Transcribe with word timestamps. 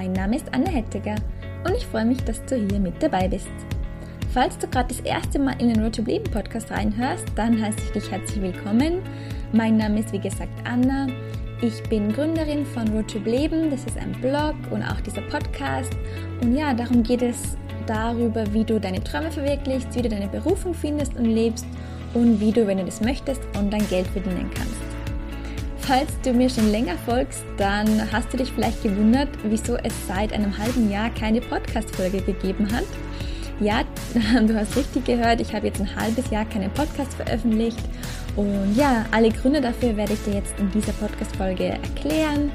Mein 0.00 0.14
Name 0.14 0.36
ist 0.36 0.46
Anne 0.54 0.70
Hettiger 0.70 1.16
und 1.66 1.76
ich 1.76 1.84
freue 1.84 2.06
mich, 2.06 2.24
dass 2.24 2.42
du 2.46 2.56
hier 2.56 2.80
mit 2.80 3.02
dabei 3.02 3.28
bist. 3.28 3.50
Falls 4.32 4.56
du 4.56 4.66
gerade 4.66 4.88
das 4.88 5.00
erste 5.00 5.38
Mal 5.38 5.60
in 5.60 5.68
den 5.68 5.82
Road 5.82 5.96
to 5.96 6.00
Leben 6.00 6.24
Podcast 6.24 6.70
reinhörst, 6.70 7.26
dann 7.36 7.60
heiße 7.60 7.76
ich 7.84 7.90
dich 7.90 8.10
herzlich 8.10 8.40
willkommen. 8.40 9.02
Mein 9.52 9.76
Name 9.76 10.00
ist 10.00 10.10
wie 10.14 10.18
gesagt 10.18 10.54
Anna. 10.64 11.06
Ich 11.60 11.82
bin 11.90 12.14
Gründerin 12.14 12.64
von 12.64 12.88
Road 12.88 13.08
to 13.08 13.18
Leben. 13.18 13.68
Das 13.68 13.84
ist 13.84 13.98
ein 13.98 14.12
Blog 14.22 14.54
und 14.70 14.82
auch 14.82 15.02
dieser 15.02 15.20
Podcast. 15.20 15.92
Und 16.40 16.56
ja, 16.56 16.72
darum 16.72 17.02
geht 17.02 17.20
es 17.20 17.58
darüber, 17.86 18.50
wie 18.54 18.64
du 18.64 18.80
deine 18.80 19.04
Träume 19.04 19.30
verwirklichst, 19.30 19.94
wie 19.94 20.00
du 20.00 20.08
deine 20.08 20.28
Berufung 20.28 20.72
findest 20.72 21.14
und 21.16 21.26
lebst 21.26 21.66
und 22.14 22.40
wie 22.40 22.52
du, 22.52 22.66
wenn 22.66 22.78
du 22.78 22.86
das 22.86 23.02
möchtest, 23.02 23.42
online 23.54 23.84
Geld 23.84 24.06
verdienen 24.06 24.50
kannst. 24.54 24.89
Falls 25.90 26.12
du 26.22 26.32
mir 26.32 26.48
schon 26.48 26.70
länger 26.70 26.96
folgst, 27.04 27.42
dann 27.56 28.12
hast 28.12 28.32
du 28.32 28.36
dich 28.36 28.52
vielleicht 28.52 28.80
gewundert, 28.80 29.28
wieso 29.42 29.74
es 29.74 29.92
seit 30.06 30.32
einem 30.32 30.56
halben 30.56 30.88
Jahr 30.88 31.10
keine 31.10 31.40
Podcast-Folge 31.40 32.20
gegeben 32.22 32.72
hat. 32.72 32.84
Ja, 33.58 33.82
du 34.40 34.54
hast 34.56 34.76
richtig 34.76 35.04
gehört, 35.04 35.40
ich 35.40 35.52
habe 35.52 35.66
jetzt 35.66 35.80
ein 35.80 35.96
halbes 35.96 36.30
Jahr 36.30 36.44
keinen 36.44 36.70
Podcast 36.70 37.14
veröffentlicht. 37.14 37.80
Und 38.36 38.76
ja, 38.76 39.04
alle 39.10 39.30
Gründe 39.30 39.60
dafür 39.60 39.96
werde 39.96 40.12
ich 40.12 40.22
dir 40.22 40.34
jetzt 40.34 40.54
in 40.60 40.70
dieser 40.70 40.92
Podcast-Folge 40.92 41.64
erklären. 41.64 42.52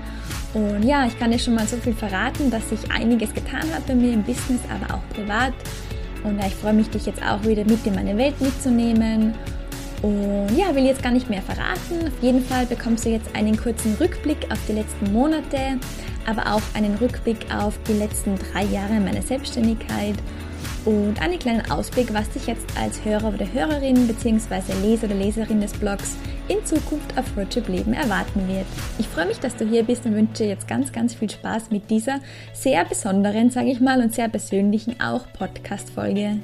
Und 0.54 0.84
ja, 0.84 1.06
ich 1.06 1.20
kann 1.20 1.32
dir 1.32 1.40
schon 1.40 1.56
mal 1.56 1.68
so 1.68 1.76
viel 1.76 1.94
verraten, 1.94 2.50
dass 2.50 2.70
sich 2.70 2.90
einiges 2.90 3.34
getan 3.34 3.70
hat 3.74 3.86
bei 3.86 3.96
mir 3.96 4.14
im 4.14 4.24
Business, 4.24 4.62
aber 4.70 4.96
auch 4.96 5.10
privat. 5.14 5.52
Und 6.24 6.40
ja, 6.40 6.48
ich 6.48 6.56
freue 6.56 6.74
mich, 6.74 6.90
dich 6.90 7.06
jetzt 7.06 7.22
auch 7.22 7.44
wieder 7.44 7.66
mit 7.66 7.86
in 7.86 7.96
meine 7.96 8.16
Welt 8.18 8.40
mitzunehmen. 8.40 9.36
Und 10.02 10.50
ja, 10.56 10.76
will 10.76 10.86
jetzt 10.86 11.02
gar 11.02 11.12
nicht 11.12 11.30
mehr 11.30 11.42
verraten. 11.42 12.08
Auf 12.08 12.22
jeden 12.22 12.44
Fall 12.44 12.66
bekommst 12.66 13.06
du 13.06 13.10
jetzt 13.10 13.36
einen 13.36 13.58
kurzen 13.58 13.96
Rückblick 13.96 14.52
auf 14.52 14.60
die 14.68 14.74
letzten 14.74 15.12
Monate, 15.14 15.80
aber 16.28 16.54
auch 16.54 16.62
einen 16.74 16.96
Rückblick 16.96 17.46
auf 17.54 17.80
die 17.88 17.94
letzten 17.94 18.36
drei 18.38 18.64
Jahre 18.66 19.00
meiner 19.00 19.22
Selbstständigkeit 19.22 20.16
und 20.86 21.20
einen 21.22 21.40
kleinen 21.40 21.70
Ausblick, 21.72 22.14
was 22.14 22.30
dich 22.30 22.48
jetzt 22.48 22.66
als 22.78 23.04
Hörer 23.04 23.34
oder 23.34 23.52
Hörerin 23.52 24.08
bzw. 24.08 24.62
Leser 24.84 25.08
oder 25.08 25.16
Leserin 25.16 25.62
des 25.62 25.74
Blogs 25.74 26.16
in 26.48 26.64
Zukunft 26.64 27.18
auf 27.18 27.26
Roadtrip 27.36 27.68
Leben 27.68 27.94
erwarten 27.94 28.48
wird. 28.48 28.66
Ich 29.00 29.08
freue 29.08 29.26
mich, 29.26 29.40
dass 29.40 29.56
du 29.56 29.68
hier 29.68 29.84
bist 29.84 30.06
und 30.06 30.14
wünsche 30.14 30.44
jetzt 30.44 30.68
ganz, 30.68 30.92
ganz 30.92 31.16
viel 31.16 31.30
Spaß 31.30 31.72
mit 31.72 31.90
dieser 31.90 32.20
sehr 32.54 32.86
besonderen, 32.86 33.50
sage 33.50 33.72
ich 33.72 33.80
mal, 33.80 34.00
und 34.02 34.14
sehr 34.14 34.30
persönlichen 34.30 35.00
auch 35.02 35.26
Podcast-Folge. 35.34 36.38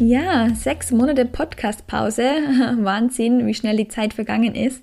Ja, 0.00 0.48
sechs 0.52 0.90
Monate 0.90 1.24
Podcast-Pause. 1.24 2.22
Wahnsinn, 2.80 3.46
wie 3.46 3.54
schnell 3.54 3.76
die 3.76 3.86
Zeit 3.86 4.12
vergangen 4.12 4.56
ist. 4.56 4.82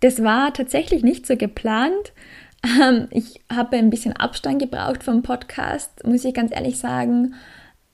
Das 0.00 0.22
war 0.22 0.52
tatsächlich 0.52 1.02
nicht 1.02 1.26
so 1.26 1.36
geplant. 1.36 2.12
Ähm, 2.62 3.08
ich 3.10 3.40
habe 3.50 3.78
ein 3.78 3.88
bisschen 3.88 4.12
Abstand 4.12 4.60
gebraucht 4.60 5.02
vom 5.02 5.22
Podcast, 5.22 6.06
muss 6.06 6.26
ich 6.26 6.34
ganz 6.34 6.54
ehrlich 6.54 6.78
sagen. 6.78 7.34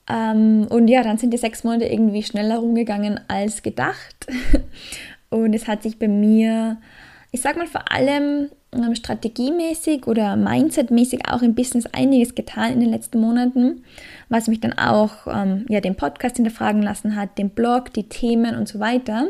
Ähm, 0.09 0.67
und 0.69 0.89
ja, 0.89 1.03
dann 1.03 1.17
sind 1.17 1.31
die 1.33 1.37
sechs 1.37 1.63
Monate 1.63 1.85
irgendwie 1.85 2.21
schneller 2.21 2.57
rumgegangen 2.57 3.21
als 3.29 3.63
gedacht. 3.63 4.27
Und 5.29 5.53
es 5.53 5.69
hat 5.69 5.83
sich 5.83 5.97
bei 5.97 6.09
mir, 6.09 6.77
ich 7.31 7.39
sag 7.39 7.55
mal 7.55 7.67
vor 7.67 7.89
allem 7.89 8.49
ähm, 8.73 8.95
strategiemäßig 8.95 10.05
oder 10.07 10.35
mindsetmäßig 10.35 11.29
auch 11.29 11.41
im 11.41 11.55
Business 11.55 11.85
einiges 11.93 12.35
getan 12.35 12.73
in 12.73 12.79
den 12.81 12.89
letzten 12.89 13.21
Monaten, 13.21 13.83
was 14.31 14.47
mich 14.47 14.61
dann 14.61 14.73
auch 14.73 15.27
ähm, 15.27 15.65
ja, 15.67 15.81
den 15.81 15.95
Podcast 15.95 16.37
hinterfragen 16.37 16.81
lassen 16.81 17.17
hat, 17.17 17.37
den 17.37 17.49
Blog, 17.49 17.93
die 17.93 18.07
Themen 18.07 18.55
und 18.55 18.67
so 18.67 18.79
weiter. 18.79 19.27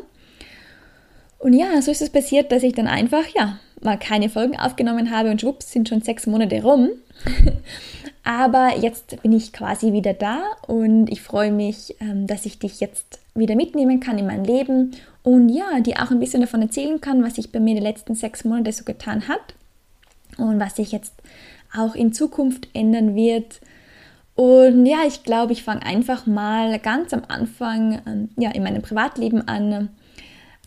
Und 1.39 1.53
ja, 1.53 1.81
so 1.81 1.89
ist 1.89 2.03
es 2.03 2.11
passiert, 2.11 2.51
dass 2.51 2.61
ich 2.61 2.73
dann 2.73 2.87
einfach, 2.87 3.25
ja, 3.35 3.57
mal 3.81 3.97
keine 3.97 4.29
Folgen 4.29 4.55
aufgenommen 4.59 5.09
habe 5.09 5.31
und 5.31 5.41
schwupps 5.41 5.71
sind 5.71 5.89
schon 5.89 6.01
sechs 6.01 6.27
Monate 6.27 6.61
rum. 6.61 6.89
Aber 8.23 8.77
jetzt 8.79 9.19
bin 9.23 9.33
ich 9.33 9.51
quasi 9.51 9.91
wieder 9.91 10.13
da 10.13 10.43
und 10.67 11.07
ich 11.11 11.23
freue 11.23 11.51
mich, 11.51 11.95
ähm, 11.99 12.27
dass 12.27 12.45
ich 12.45 12.59
dich 12.59 12.79
jetzt 12.79 13.19
wieder 13.33 13.55
mitnehmen 13.55 13.99
kann 13.99 14.19
in 14.19 14.27
mein 14.27 14.43
Leben 14.43 14.91
und 15.23 15.49
ja, 15.49 15.79
dir 15.79 16.03
auch 16.03 16.11
ein 16.11 16.19
bisschen 16.19 16.41
davon 16.41 16.61
erzählen 16.61 17.01
kann, 17.01 17.23
was 17.23 17.35
sich 17.35 17.51
bei 17.51 17.59
mir 17.59 17.73
die 17.73 17.81
letzten 17.81 18.13
sechs 18.13 18.45
Monate 18.45 18.71
so 18.71 18.83
getan 18.83 19.27
hat 19.27 19.55
und 20.37 20.59
was 20.59 20.75
sich 20.75 20.91
jetzt 20.91 21.15
auch 21.75 21.95
in 21.95 22.13
Zukunft 22.13 22.69
ändern 22.73 23.15
wird. 23.15 23.61
Und 24.35 24.85
ja, 24.85 24.99
ich 25.07 25.23
glaube, 25.23 25.53
ich 25.53 25.63
fange 25.63 25.85
einfach 25.85 26.25
mal 26.25 26.79
ganz 26.79 27.13
am 27.13 27.23
Anfang 27.27 28.01
ähm, 28.07 28.29
ja, 28.37 28.51
in 28.51 28.63
meinem 28.63 28.81
Privatleben 28.81 29.47
an. 29.47 29.89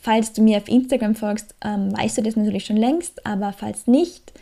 Falls 0.00 0.32
du 0.34 0.42
mir 0.42 0.58
auf 0.58 0.69
Instagram 0.69 1.14
folgst, 1.14 1.54
ähm, 1.64 1.97
weißt 1.97 2.19
du 2.19 2.22
das 2.22 2.36
natürlich 2.36 2.66
schon 2.66 2.76
längst, 2.76 3.26
aber 3.26 3.53
falls 3.53 3.86
nicht, 3.86 4.34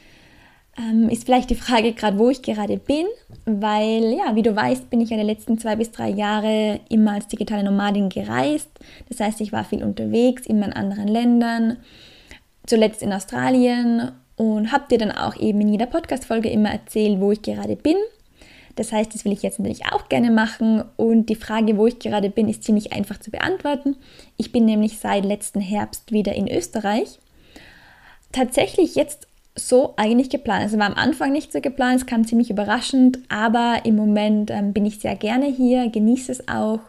ähm, 0.77 1.09
ist 1.09 1.25
vielleicht 1.25 1.51
die 1.51 1.55
Frage 1.55 1.93
gerade, 1.93 2.19
wo 2.19 2.31
ich 2.31 2.43
gerade 2.43 2.79
bin, 2.79 3.07
weil 3.45 4.15
ja, 4.15 4.35
wie 4.35 4.43
du 4.43 4.57
weißt, 4.57 4.91
bin 4.91 5.01
ich 5.01 5.11
ja 5.11 5.17
die 5.17 5.23
letzten 5.23 5.59
zwei 5.59 5.77
bis 5.77 5.91
drei 5.91 6.09
Jahre 6.09 6.81
immer 6.89 7.13
als 7.13 7.29
digitale 7.29 7.63
Nomadin 7.63 8.09
gereist. 8.09 8.71
Das 9.09 9.21
heißt, 9.21 9.41
ich 9.41 9.53
war 9.53 9.65
viel 9.65 9.85
unterwegs, 9.85 10.47
immer 10.47 10.67
in 10.67 10.73
anderen 10.73 11.09
Ländern, 11.09 11.77
zuletzt 12.67 13.03
in 13.03 13.13
Australien 13.13 14.13
und 14.37 14.73
habe 14.73 14.85
dir 14.91 14.99
dann 14.99 15.13
auch 15.13 15.37
eben 15.37 15.61
in 15.61 15.69
jeder 15.69 15.87
Podcast-Folge 15.87 16.49
immer 16.49 16.71
erzählt, 16.71 17.21
wo 17.21 17.33
ich 17.33 17.43
gerade 17.43 17.77
bin. 17.77 17.97
Das 18.77 18.93
heißt, 18.93 19.15
das 19.15 19.25
will 19.25 19.33
ich 19.33 19.43
jetzt 19.43 19.59
natürlich 19.59 19.87
auch 19.87 20.09
gerne 20.09 20.31
machen 20.31 20.85
und 20.97 21.27
die 21.27 21.35
Frage, 21.35 21.77
wo 21.77 21.87
ich 21.87 21.99
gerade 21.99 22.31
bin, 22.31 22.49
ist 22.49 22.65
ziemlich 22.65 22.93
einfach 22.93 23.19
zu 23.19 23.31
beantworten. 23.31 23.97
Ich 24.37 24.53
bin 24.53 24.65
nämlich 24.65 24.99
seit 24.99 25.25
letzten 25.25 25.61
Herbst 25.61 26.13
wieder 26.13 26.35
in 26.35 26.49
Österreich. 26.49 27.19
Tatsächlich 28.33 28.95
jetzt 28.95 29.29
so 29.55 29.95
eigentlich 29.97 30.31
geplant. 30.31 30.63
Also 30.63 30.79
war 30.79 30.87
am 30.87 30.95
Anfang 30.95 31.33
nicht 31.33 31.53
so 31.53 31.61
geplant, 31.61 32.01
es 32.01 32.07
kam 32.07 32.27
ziemlich 32.27 32.51
überraschend, 32.51 33.19
aber 33.29 33.81
im 33.85 33.97
Moment 33.97 34.51
ähm, 34.51 34.73
bin 34.73 34.87
ich 34.87 35.01
sehr 35.01 35.17
gerne 35.17 35.47
hier, 35.47 35.91
genieße 35.91 36.33
es 36.33 36.49
auch. 36.49 36.81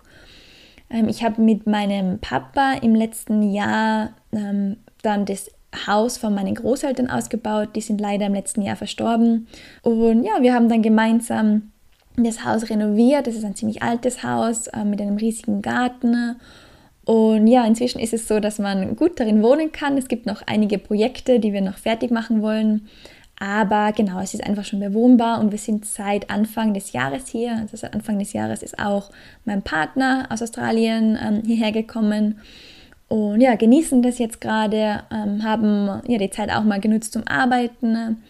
Ähm, 0.90 1.10
ich 1.10 1.24
habe 1.24 1.42
mit 1.42 1.68
meinem 1.68 2.20
Papa 2.20 2.76
im 2.82 2.96
letzten 2.96 3.52
Jahr 3.52 4.12
ähm, 4.32 4.78
dann 5.02 5.26
das 5.26 5.52
Haus 5.88 6.18
von 6.18 6.34
meinen 6.34 6.56
Großeltern 6.56 7.10
ausgebaut. 7.10 7.70
Die 7.76 7.82
sind 7.82 8.00
leider 8.00 8.28
im 8.28 8.34
letzten 8.34 8.62
Jahr 8.62 8.76
verstorben. 8.76 9.48
Und 9.82 10.24
ja, 10.24 10.42
wir 10.42 10.54
haben 10.54 10.70
dann 10.70 10.82
gemeinsam 10.82 11.73
das 12.18 12.46
Haus 12.46 12.70
renoviert. 12.70 13.28
Das 13.28 13.36
ist 13.36 13.46
ein 13.46 13.56
ziemlich 13.56 13.82
altes 13.82 14.24
Haus 14.24 14.68
äh, 14.68 14.84
mit 14.84 15.02
einem 15.02 15.18
riesigen 15.18 15.62
Garten 15.62 16.36
und 17.06 17.48
ja, 17.48 17.66
inzwischen 17.66 18.00
ist 18.00 18.14
es 18.14 18.28
so, 18.28 18.40
dass 18.40 18.60
man 18.60 18.96
gut 18.96 19.20
darin 19.20 19.44
wohnen 19.44 19.72
kann. 19.72 19.98
Es 19.98 20.08
gibt 20.08 20.26
noch 20.26 20.42
einige 20.46 20.78
Projekte, 20.78 21.40
die 21.40 21.52
wir 21.52 21.62
noch 21.62 21.78
fertig 21.78 22.12
machen 22.12 22.42
wollen. 22.42 22.88
Aber 23.40 23.92
genau, 23.92 24.22
es 24.22 24.34
ist 24.34 24.46
einfach 24.46 24.64
schon 24.64 24.80
bewohnbar 24.80 25.42
und 25.42 25.52
wir 25.52 25.58
sind 25.58 25.86
seit 25.86 26.30
Anfang 26.30 26.74
des 26.74 26.94
Jahres 26.94 27.28
hier. 27.28 27.58
Also 27.58 27.76
seit 27.76 27.94
Anfang 27.94 28.20
des 28.20 28.32
Jahres 28.32 28.64
ist 28.64 28.80
auch 28.80 29.10
mein 29.44 29.64
Partner 29.64 30.28
aus 30.30 30.42
Australien 30.42 31.18
ähm, 31.22 31.42
hierher 31.46 31.74
gekommen. 31.74 32.40
Und 33.10 33.42
ja, 33.42 33.56
genießen 33.56 34.02
das 34.02 34.18
jetzt 34.18 34.40
gerade, 34.40 35.04
ähm, 35.12 35.44
haben 35.44 36.02
ja 36.08 36.18
die 36.18 36.30
Zeit 36.30 36.52
auch 36.52 36.64
mal 36.64 36.80
genutzt 36.80 37.12
zum 37.12 37.28
Arbeiten 37.28 38.24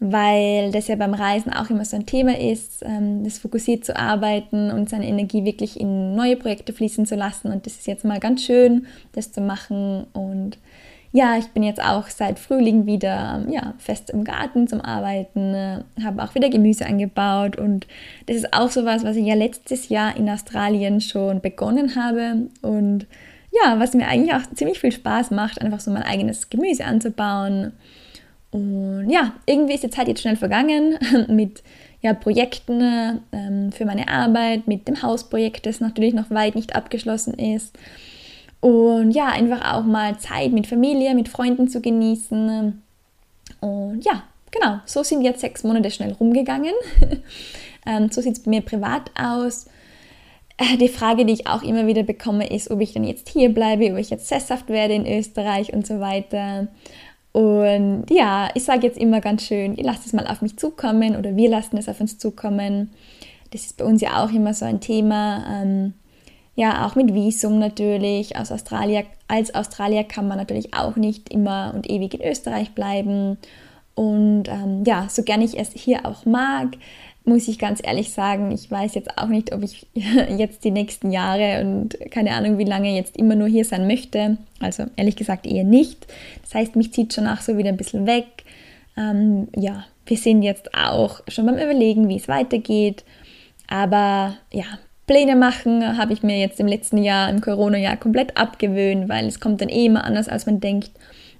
weil 0.00 0.72
das 0.72 0.88
ja 0.88 0.96
beim 0.96 1.12
Reisen 1.12 1.52
auch 1.52 1.68
immer 1.68 1.84
so 1.84 1.94
ein 1.94 2.06
Thema 2.06 2.38
ist, 2.38 2.82
ähm, 2.82 3.22
das 3.22 3.38
fokussiert 3.38 3.84
zu 3.84 3.94
arbeiten 3.94 4.70
und 4.70 4.88
seine 4.88 5.06
Energie 5.06 5.44
wirklich 5.44 5.78
in 5.78 6.16
neue 6.16 6.36
Projekte 6.36 6.72
fließen 6.72 7.04
zu 7.04 7.16
lassen. 7.16 7.52
Und 7.52 7.66
das 7.66 7.74
ist 7.74 7.86
jetzt 7.86 8.06
mal 8.06 8.18
ganz 8.18 8.42
schön, 8.42 8.86
das 9.12 9.30
zu 9.30 9.42
machen. 9.42 10.06
Und 10.14 10.58
ja, 11.12 11.36
ich 11.36 11.48
bin 11.48 11.62
jetzt 11.62 11.82
auch 11.82 12.08
seit 12.08 12.38
Frühling 12.38 12.86
wieder 12.86 13.44
ja, 13.50 13.74
fest 13.76 14.08
im 14.08 14.24
Garten 14.24 14.68
zum 14.68 14.80
Arbeiten, 14.80 15.54
äh, 15.54 15.82
habe 16.02 16.22
auch 16.22 16.34
wieder 16.34 16.48
Gemüse 16.48 16.86
angebaut 16.86 17.56
und 17.56 17.86
das 18.26 18.36
ist 18.36 18.54
auch 18.54 18.70
sowas, 18.70 19.02
was 19.02 19.16
ich 19.16 19.26
ja 19.26 19.34
letztes 19.34 19.88
Jahr 19.88 20.16
in 20.16 20.30
Australien 20.30 21.00
schon 21.00 21.40
begonnen 21.40 21.96
habe 21.96 22.46
und 22.62 23.06
ja, 23.50 23.80
was 23.80 23.94
mir 23.94 24.06
eigentlich 24.06 24.34
auch 24.34 24.48
ziemlich 24.54 24.78
viel 24.78 24.92
Spaß 24.92 25.32
macht, 25.32 25.60
einfach 25.60 25.80
so 25.80 25.90
mein 25.90 26.04
eigenes 26.04 26.48
Gemüse 26.48 26.84
anzubauen 26.84 27.72
und 28.50 29.08
ja, 29.10 29.34
irgendwie 29.46 29.74
ist 29.74 29.84
die 29.84 29.90
Zeit 29.90 30.08
jetzt 30.08 30.22
schnell 30.22 30.36
vergangen 30.36 30.98
mit 31.28 31.62
ja, 32.02 32.14
Projekten 32.14 33.20
ähm, 33.32 33.72
für 33.72 33.84
meine 33.84 34.08
Arbeit, 34.08 34.66
mit 34.66 34.88
dem 34.88 35.02
Hausprojekt, 35.02 35.66
das 35.66 35.80
natürlich 35.80 36.14
noch 36.14 36.30
weit 36.30 36.54
nicht 36.54 36.74
abgeschlossen 36.74 37.34
ist. 37.34 37.76
Und 38.60 39.12
ja, 39.12 39.26
einfach 39.28 39.74
auch 39.74 39.84
mal 39.84 40.18
Zeit 40.18 40.52
mit 40.52 40.66
Familie, 40.66 41.14
mit 41.14 41.28
Freunden 41.28 41.68
zu 41.68 41.80
genießen. 41.80 42.82
Und 43.60 44.04
ja, 44.04 44.22
genau, 44.50 44.80
so 44.84 45.02
sind 45.02 45.22
jetzt 45.22 45.40
sechs 45.40 45.62
Monate 45.62 45.90
schnell 45.90 46.12
rumgegangen. 46.12 46.74
ähm, 47.86 48.10
so 48.10 48.20
sieht 48.20 48.32
es 48.32 48.42
bei 48.42 48.50
mir 48.50 48.62
privat 48.62 49.10
aus. 49.18 49.66
Äh, 50.56 50.76
die 50.76 50.88
Frage, 50.88 51.24
die 51.24 51.32
ich 51.32 51.46
auch 51.46 51.62
immer 51.62 51.86
wieder 51.86 52.02
bekomme, 52.02 52.48
ist, 52.50 52.70
ob 52.70 52.80
ich 52.80 52.92
dann 52.92 53.04
jetzt 53.04 53.28
hier 53.28 53.48
bleibe, 53.50 53.92
ob 53.92 53.98
ich 53.98 54.10
jetzt 54.10 54.28
sesshaft 54.28 54.68
werde 54.68 54.94
in 54.94 55.06
Österreich 55.06 55.72
und 55.72 55.86
so 55.86 56.00
weiter. 56.00 56.68
Und 57.32 58.06
ja, 58.10 58.48
ich 58.54 58.64
sage 58.64 58.86
jetzt 58.86 58.98
immer 58.98 59.20
ganz 59.20 59.42
schön, 59.42 59.76
ihr 59.76 59.84
lasst 59.84 60.06
es 60.06 60.12
mal 60.12 60.26
auf 60.26 60.42
mich 60.42 60.56
zukommen 60.56 61.16
oder 61.16 61.36
wir 61.36 61.48
lassen 61.48 61.76
es 61.76 61.88
auf 61.88 62.00
uns 62.00 62.18
zukommen. 62.18 62.90
Das 63.50 63.62
ist 63.62 63.76
bei 63.76 63.84
uns 63.84 64.00
ja 64.00 64.24
auch 64.24 64.32
immer 64.32 64.54
so 64.54 64.64
ein 64.64 64.80
Thema. 64.80 65.44
Ähm, 65.48 65.94
ja, 66.56 66.86
auch 66.86 66.96
mit 66.96 67.14
Visum 67.14 67.58
natürlich. 67.58 68.36
Aus 68.36 68.50
Australien, 68.50 69.04
als 69.28 69.54
Australier 69.54 70.04
kann 70.04 70.26
man 70.26 70.38
natürlich 70.38 70.74
auch 70.74 70.96
nicht 70.96 71.30
immer 71.30 71.72
und 71.74 71.88
ewig 71.88 72.14
in 72.14 72.28
Österreich 72.28 72.72
bleiben. 72.72 73.38
Und 73.94 74.44
ähm, 74.48 74.82
ja, 74.84 75.06
so 75.08 75.22
gern 75.22 75.42
ich 75.42 75.58
es 75.58 75.70
hier 75.72 76.06
auch 76.06 76.24
mag, 76.24 76.76
muss 77.30 77.48
ich 77.48 77.58
ganz 77.58 77.80
ehrlich 77.82 78.10
sagen, 78.10 78.50
ich 78.50 78.70
weiß 78.70 78.94
jetzt 78.94 79.16
auch 79.16 79.28
nicht, 79.28 79.54
ob 79.54 79.62
ich 79.62 79.86
jetzt 79.94 80.64
die 80.64 80.72
nächsten 80.72 81.12
Jahre 81.12 81.62
und 81.64 81.96
keine 82.10 82.32
Ahnung, 82.32 82.58
wie 82.58 82.64
lange 82.64 82.94
jetzt 82.94 83.16
immer 83.16 83.36
nur 83.36 83.48
hier 83.48 83.64
sein 83.64 83.86
möchte. 83.86 84.36
Also 84.58 84.84
ehrlich 84.96 85.16
gesagt 85.16 85.46
eher 85.46 85.64
nicht. 85.64 86.06
Das 86.42 86.54
heißt, 86.54 86.76
mich 86.76 86.92
zieht 86.92 87.14
schon 87.14 87.26
auch 87.26 87.40
so 87.40 87.56
wieder 87.56 87.70
ein 87.70 87.76
bisschen 87.76 88.06
weg. 88.06 88.26
Ähm, 88.96 89.48
ja, 89.56 89.84
wir 90.06 90.16
sind 90.16 90.42
jetzt 90.42 90.74
auch 90.74 91.20
schon 91.28 91.46
beim 91.46 91.54
Überlegen, 91.54 92.08
wie 92.08 92.16
es 92.16 92.28
weitergeht. 92.28 93.04
Aber 93.68 94.34
ja, 94.52 94.64
Pläne 95.06 95.36
machen 95.36 95.96
habe 95.96 96.12
ich 96.12 96.22
mir 96.22 96.38
jetzt 96.38 96.58
im 96.58 96.66
letzten 96.66 96.98
Jahr, 96.98 97.30
im 97.30 97.40
Corona-Jahr 97.40 97.96
komplett 97.96 98.36
abgewöhnt, 98.36 99.08
weil 99.08 99.26
es 99.26 99.40
kommt 99.40 99.60
dann 99.60 99.68
eh 99.68 99.86
immer 99.86 100.04
anders, 100.04 100.28
als 100.28 100.46
man 100.46 100.60
denkt. 100.60 100.90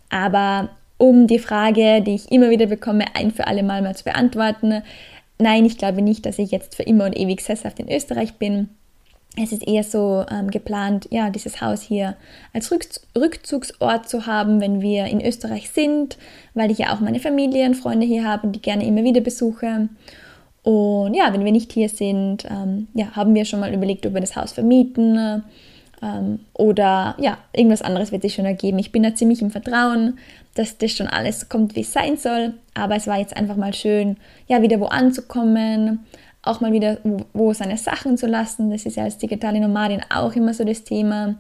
Aber 0.09 0.71
um 0.99 1.27
die 1.27 1.39
Frage, 1.39 2.03
die 2.03 2.15
ich 2.15 2.31
immer 2.31 2.51
wieder 2.51 2.67
bekomme, 2.67 3.05
ein 3.15 3.31
für 3.31 3.47
alle 3.47 3.63
Mal 3.63 3.83
mal 3.83 3.97
zu 3.97 4.05
beantworten, 4.05 4.83
nein, 5.41 5.65
ich 5.65 5.79
glaube 5.79 6.03
nicht, 6.03 6.27
dass 6.27 6.39
ich 6.39 6.51
jetzt 6.51 6.75
für 6.75 6.83
immer 6.83 7.07
und 7.07 7.17
ewig 7.17 7.41
sesshaft 7.41 7.81
in 7.81 7.91
Österreich 7.91 8.35
bin. 8.35 8.69
Es 9.37 9.53
ist 9.53 9.67
eher 9.67 9.85
so 9.85 10.25
ähm, 10.31 10.51
geplant, 10.51 11.07
ja, 11.11 11.31
dieses 11.31 11.61
Haus 11.61 11.83
hier 11.83 12.17
als 12.53 12.73
Rückzugsort 13.17 14.09
zu 14.09 14.27
haben, 14.27 14.61
wenn 14.61 14.81
wir 14.81 15.05
in 15.05 15.25
Österreich 15.25 15.71
sind, 15.71 16.19
weil 16.55 16.71
ich 16.71 16.79
ja 16.79 16.93
auch 16.93 17.01
meine 17.01 17.21
Familie 17.21 17.67
und 17.67 17.77
Freunde 17.77 18.07
hier 18.07 18.25
habe 18.25 18.49
und 18.49 18.53
die 18.53 18.63
gerne 18.63 18.85
immer 18.85 19.05
wieder 19.05 19.21
besuche. 19.21 19.89
Und 20.63 21.15
ja, 21.15 21.33
wenn 21.33 21.45
wir 21.45 21.53
nicht 21.53 21.73
hier 21.73 21.89
sind, 21.89 22.45
ähm, 22.51 22.89
ja, 22.95 23.13
haben 23.13 23.35
wir 23.35 23.45
schon 23.45 23.61
mal 23.61 23.73
überlegt, 23.73 24.05
ob 24.05 24.15
wir 24.15 24.21
das 24.21 24.35
Haus 24.35 24.53
vermieten 24.53 25.45
ähm, 26.03 26.41
oder 26.55 27.15
ja, 27.19 27.39
irgendwas 27.53 27.83
anderes 27.83 28.13
wird 28.13 28.23
sich 28.23 28.35
schon 28.35 28.45
ergeben. 28.45 28.79
Ich 28.79 28.93
bin 28.93 29.03
da 29.03 29.15
ziemlich 29.15 29.43
im 29.43 29.51
Vertrauen, 29.51 30.19
dass 30.55 30.79
das 30.79 30.93
schon 30.93 31.07
alles 31.07 31.49
kommt, 31.49 31.77
wie 31.77 31.81
es 31.81 31.93
sein 31.93 32.17
soll. 32.17 32.55
Aber 32.75 32.97
es 32.97 33.07
war 33.07 33.19
jetzt 33.19 33.37
einfach 33.37 33.57
mal 33.57 33.75
schön, 33.75 34.17
ja, 34.47 34.63
wieder 34.63 34.81
wo 34.81 34.87
anzukommen, 34.87 36.07
auch 36.43 36.61
mal 36.61 36.73
wieder 36.73 36.99
wo, 37.33 37.53
seine 37.53 37.77
Sachen 37.77 38.17
zu 38.17 38.27
lassen. 38.27 38.71
Das 38.71 38.87
ist 38.87 38.97
ja 38.97 39.05
als 39.05 39.19
digitale 39.19 39.61
Nomadin 39.61 40.03
auch 40.13 40.35
immer 40.35 40.55
so 40.55 40.65
das 40.65 40.85
Thema. 40.85 41.37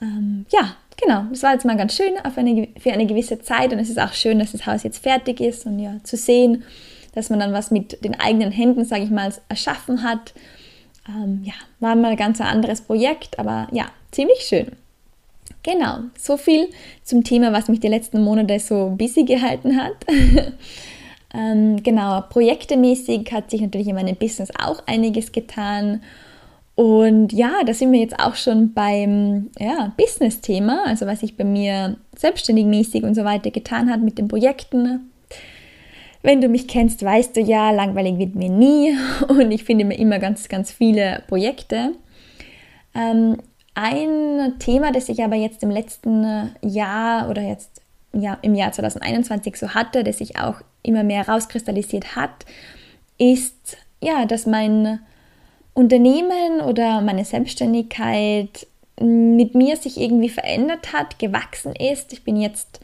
Ähm, 0.00 0.46
ja, 0.50 0.76
genau, 1.00 1.24
das 1.30 1.42
war 1.42 1.52
jetzt 1.52 1.64
mal 1.64 1.76
ganz 1.76 1.94
schön 1.94 2.14
eine, 2.22 2.68
für 2.78 2.92
eine 2.92 3.06
gewisse 3.06 3.40
Zeit 3.40 3.72
und 3.72 3.78
es 3.78 3.90
ist 3.90 4.00
auch 4.00 4.12
schön, 4.12 4.38
dass 4.38 4.52
das 4.52 4.66
Haus 4.66 4.82
jetzt 4.82 5.02
fertig 5.02 5.40
ist 5.40 5.66
und 5.66 5.78
ja, 5.78 5.96
zu 6.04 6.16
sehen, 6.16 6.64
dass 7.14 7.28
man 7.28 7.40
dann 7.40 7.52
was 7.52 7.70
mit 7.70 8.02
den 8.04 8.18
eigenen 8.18 8.52
Händen, 8.52 8.84
sage 8.84 9.02
ich 9.02 9.10
mal, 9.10 9.32
erschaffen 9.48 10.02
hat 10.02 10.32
ähm, 11.08 11.42
ja, 11.44 11.54
war 11.80 11.96
mal 11.96 12.12
ein 12.12 12.16
ganz 12.16 12.40
anderes 12.40 12.80
Projekt, 12.80 13.38
aber 13.38 13.68
ja, 13.72 13.86
ziemlich 14.10 14.40
schön. 14.40 14.72
Genau, 15.62 15.98
so 16.18 16.36
viel 16.36 16.68
zum 17.02 17.22
Thema, 17.22 17.52
was 17.52 17.68
mich 17.68 17.80
die 17.80 17.88
letzten 17.88 18.22
Monate 18.22 18.58
so 18.58 18.94
busy 18.96 19.24
gehalten 19.24 19.76
hat. 19.76 19.92
ähm, 21.34 21.82
genau, 21.82 22.22
projektemäßig 22.30 23.30
hat 23.32 23.50
sich 23.50 23.60
natürlich 23.60 23.88
in 23.88 23.94
meinem 23.94 24.16
Business 24.16 24.50
auch 24.58 24.82
einiges 24.86 25.32
getan. 25.32 26.00
Und 26.76 27.34
ja, 27.34 27.60
da 27.66 27.74
sind 27.74 27.92
wir 27.92 28.00
jetzt 28.00 28.18
auch 28.18 28.36
schon 28.36 28.72
beim 28.72 29.50
ja, 29.58 29.92
Business-Thema, 29.98 30.84
also 30.86 31.04
was 31.04 31.20
sich 31.20 31.36
bei 31.36 31.44
mir 31.44 31.98
selbstständig 32.16 32.64
mäßig 32.64 33.02
und 33.02 33.14
so 33.14 33.24
weiter 33.24 33.50
getan 33.50 33.90
hat 33.90 34.00
mit 34.00 34.16
den 34.16 34.28
Projekten. 34.28 35.10
Wenn 36.22 36.40
du 36.40 36.48
mich 36.48 36.68
kennst, 36.68 37.04
weißt 37.04 37.36
du 37.36 37.40
ja, 37.40 37.70
langweilig 37.70 38.16
wird 38.16 38.34
mir 38.34 38.48
nie 38.48 38.96
und 39.28 39.50
ich 39.50 39.64
finde 39.64 39.84
mir 39.84 39.98
immer 39.98 40.18
ganz, 40.18 40.48
ganz 40.48 40.72
viele 40.72 41.22
Projekte. 41.28 41.92
Ähm, 42.94 43.36
ein 43.74 44.54
Thema, 44.58 44.92
das 44.92 45.08
ich 45.08 45.22
aber 45.22 45.36
jetzt 45.36 45.62
im 45.62 45.70
letzten 45.70 46.54
Jahr 46.62 47.28
oder 47.28 47.42
jetzt 47.42 47.80
ja, 48.12 48.38
im 48.42 48.54
Jahr 48.54 48.72
2021 48.72 49.56
so 49.56 49.70
hatte, 49.70 50.02
das 50.02 50.18
sich 50.18 50.38
auch 50.38 50.56
immer 50.82 51.04
mehr 51.04 51.28
rauskristallisiert 51.28 52.16
hat, 52.16 52.44
ist 53.18 53.76
ja, 54.00 54.24
dass 54.24 54.46
mein 54.46 55.00
Unternehmen 55.74 56.60
oder 56.60 57.00
meine 57.00 57.24
Selbstständigkeit 57.24 58.66
mit 59.00 59.54
mir 59.54 59.76
sich 59.76 60.00
irgendwie 60.00 60.28
verändert 60.28 60.92
hat, 60.92 61.18
gewachsen 61.18 61.74
ist. 61.74 62.12
Ich 62.12 62.24
bin 62.24 62.36
jetzt 62.36 62.80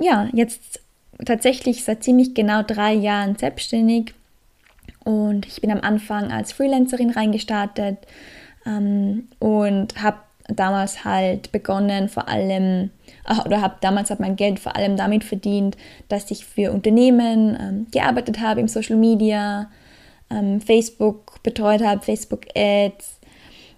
ja, 0.00 0.28
jetzt 0.32 0.80
tatsächlich 1.24 1.84
seit 1.84 2.02
ziemlich 2.02 2.34
genau 2.34 2.62
drei 2.62 2.94
Jahren 2.94 3.36
selbstständig 3.36 4.14
und 5.04 5.46
ich 5.46 5.60
bin 5.60 5.70
am 5.70 5.80
Anfang 5.80 6.32
als 6.32 6.52
Freelancerin 6.52 7.10
reingestartet 7.10 7.98
ähm, 8.66 9.28
und 9.38 10.02
habe 10.02 10.18
damals 10.48 11.04
halt 11.04 11.52
begonnen, 11.52 12.08
vor 12.08 12.28
allem, 12.28 12.90
oder 13.44 13.60
habe 13.60 13.76
damals 13.80 14.10
halt 14.10 14.20
mein 14.20 14.36
Geld 14.36 14.58
vor 14.58 14.76
allem 14.76 14.96
damit 14.96 15.24
verdient, 15.24 15.76
dass 16.08 16.30
ich 16.30 16.44
für 16.44 16.72
Unternehmen 16.72 17.56
ähm, 17.60 17.86
gearbeitet 17.90 18.40
habe 18.40 18.60
im 18.60 18.68
Social 18.68 18.96
Media, 18.96 19.70
ähm, 20.30 20.60
Facebook 20.60 21.42
betreut 21.42 21.82
habe, 21.82 22.02
Facebook 22.02 22.46
Ads, 22.56 23.18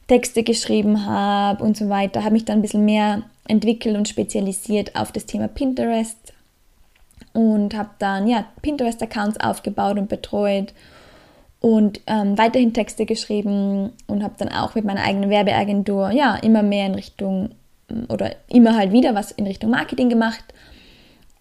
Texte 0.09 0.43
geschrieben 0.43 1.07
habe 1.07 1.63
und 1.63 1.77
so 1.77 1.89
weiter. 1.89 2.23
Habe 2.23 2.35
mich 2.35 2.45
dann 2.45 2.59
ein 2.59 2.63
bisschen 2.63 2.85
mehr 2.85 3.23
entwickelt 3.49 3.97
und 3.97 4.09
spezialisiert 4.09 4.97
auf 4.97 5.13
das 5.13 5.27
Thema 5.27 5.49
Pinterest 5.49 6.33
und 7.33 7.75
habe 7.75 7.91
dann 7.99 8.27
ja 8.27 8.45
Pinterest-Accounts 8.63 9.41
aufgebaut 9.41 9.99
und 9.99 10.09
betreut 10.09 10.75
und 11.63 12.01
ähm, 12.09 12.37
weiterhin 12.37 12.75
Texte 12.75 13.07
geschrieben 13.07 13.93
und 14.09 14.25
habe 14.25 14.35
dann 14.37 14.49
auch 14.49 14.75
mit 14.75 14.85
meiner 14.85 15.05
eigenen 15.05 15.31
Werbeagentur 15.31 16.11
ja 16.11 16.35
immer 16.35 16.65
mehr 16.65 16.87
in 16.87 16.97
Richtung 16.97 17.51
oder 18.09 18.33
immer 18.49 18.77
halt 18.77 18.93
wieder 18.93 19.15
was 19.15 19.31
in 19.31 19.47
Richtung 19.47 19.71
Marketing 19.71 20.09
gemacht. 20.09 20.45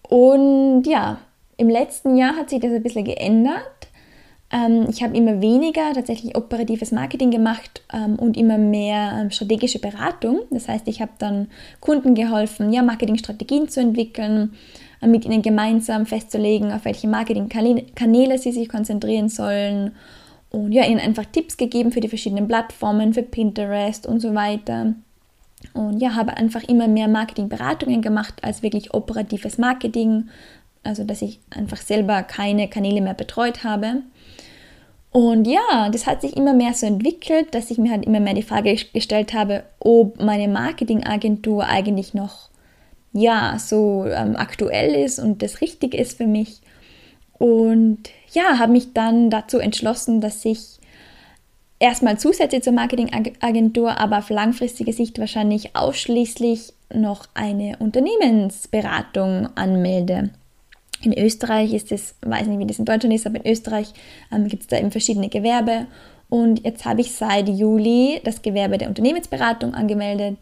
Und 0.08 0.84
ja, 0.84 1.18
im 1.56 1.68
letzten 1.68 2.16
Jahr 2.16 2.36
hat 2.36 2.50
sich 2.50 2.60
das 2.60 2.70
ein 2.70 2.84
bisschen 2.84 3.04
geändert. 3.04 3.88
Ähm, 4.52 4.86
ich 4.88 5.02
habe 5.02 5.16
immer 5.16 5.40
weniger 5.40 5.92
tatsächlich 5.92 6.36
operatives 6.36 6.92
Marketing 6.92 7.32
gemacht 7.32 7.82
ähm, 7.92 8.14
und 8.16 8.36
immer 8.36 8.58
mehr 8.58 9.18
ähm, 9.20 9.32
strategische 9.32 9.80
Beratung. 9.80 10.42
Das 10.50 10.68
heißt, 10.68 10.86
ich 10.86 11.00
habe 11.00 11.12
dann 11.18 11.48
Kunden 11.80 12.14
geholfen, 12.14 12.72
ja, 12.72 12.82
Marketingstrategien 12.82 13.68
zu 13.68 13.80
entwickeln, 13.80 14.54
mit 15.06 15.24
ihnen 15.24 15.42
gemeinsam 15.42 16.06
festzulegen, 16.06 16.72
auf 16.72 16.84
welche 16.84 17.08
Marketingkanäle 17.08 18.38
sie 18.38 18.52
sich 18.52 18.68
konzentrieren 18.68 19.28
sollen 19.28 19.92
und 20.50 20.72
ja, 20.72 20.84
ihnen 20.84 21.00
einfach 21.00 21.24
Tipps 21.24 21.56
gegeben 21.56 21.92
für 21.92 22.00
die 22.00 22.08
verschiedenen 22.08 22.46
Plattformen, 22.46 23.14
für 23.14 23.22
Pinterest 23.22 24.06
und 24.06 24.20
so 24.20 24.34
weiter. 24.34 24.94
Und 25.74 26.00
ja, 26.00 26.14
habe 26.14 26.36
einfach 26.36 26.62
immer 26.64 26.88
mehr 26.88 27.08
Marketingberatungen 27.08 28.02
gemacht 28.02 28.34
als 28.42 28.62
wirklich 28.62 28.92
operatives 28.94 29.58
Marketing, 29.58 30.28
also 30.82 31.04
dass 31.04 31.22
ich 31.22 31.40
einfach 31.50 31.78
selber 31.78 32.22
keine 32.22 32.68
Kanäle 32.68 33.00
mehr 33.00 33.14
betreut 33.14 33.64
habe. 33.64 34.02
Und 35.10 35.46
ja, 35.46 35.90
das 35.90 36.06
hat 36.06 36.22
sich 36.22 36.36
immer 36.36 36.54
mehr 36.54 36.74
so 36.74 36.86
entwickelt, 36.86 37.54
dass 37.54 37.70
ich 37.70 37.78
mir 37.78 37.90
halt 37.90 38.06
immer 38.06 38.20
mehr 38.20 38.34
die 38.34 38.42
Frage 38.42 38.74
gestellt 38.92 39.34
habe, 39.34 39.62
ob 39.78 40.22
meine 40.22 40.48
Marketingagentur 40.48 41.66
eigentlich 41.66 42.14
noch 42.14 42.51
ja, 43.12 43.58
so 43.58 44.06
ähm, 44.06 44.36
aktuell 44.36 44.94
ist 44.94 45.18
und 45.18 45.42
das 45.42 45.60
richtig 45.60 45.94
ist 45.94 46.16
für 46.16 46.26
mich. 46.26 46.60
Und 47.38 47.98
ja, 48.32 48.58
habe 48.58 48.72
mich 48.72 48.92
dann 48.92 49.28
dazu 49.28 49.58
entschlossen, 49.58 50.20
dass 50.20 50.44
ich 50.44 50.78
erstmal 51.78 52.18
zusätzlich 52.18 52.62
zur 52.62 52.72
Marketingagentur, 52.72 53.98
aber 53.98 54.18
auf 54.18 54.30
langfristige 54.30 54.92
Sicht 54.92 55.18
wahrscheinlich 55.18 55.74
ausschließlich 55.76 56.72
noch 56.94 57.26
eine 57.34 57.76
Unternehmensberatung 57.78 59.48
anmelde. 59.56 60.30
In 61.02 61.18
Österreich 61.18 61.72
ist 61.74 61.90
es, 61.90 62.14
weiß 62.22 62.46
nicht, 62.46 62.60
wie 62.60 62.66
das 62.66 62.78
in 62.78 62.84
Deutschland 62.84 63.14
ist, 63.14 63.26
aber 63.26 63.44
in 63.44 63.50
Österreich 63.50 63.92
ähm, 64.32 64.46
gibt 64.46 64.62
es 64.62 64.68
da 64.68 64.78
eben 64.78 64.92
verschiedene 64.92 65.28
Gewerbe. 65.28 65.86
Und 66.28 66.64
jetzt 66.64 66.84
habe 66.84 67.00
ich 67.00 67.12
seit 67.12 67.48
Juli 67.48 68.20
das 68.24 68.40
Gewerbe 68.40 68.78
der 68.78 68.88
Unternehmensberatung 68.88 69.74
angemeldet 69.74 70.38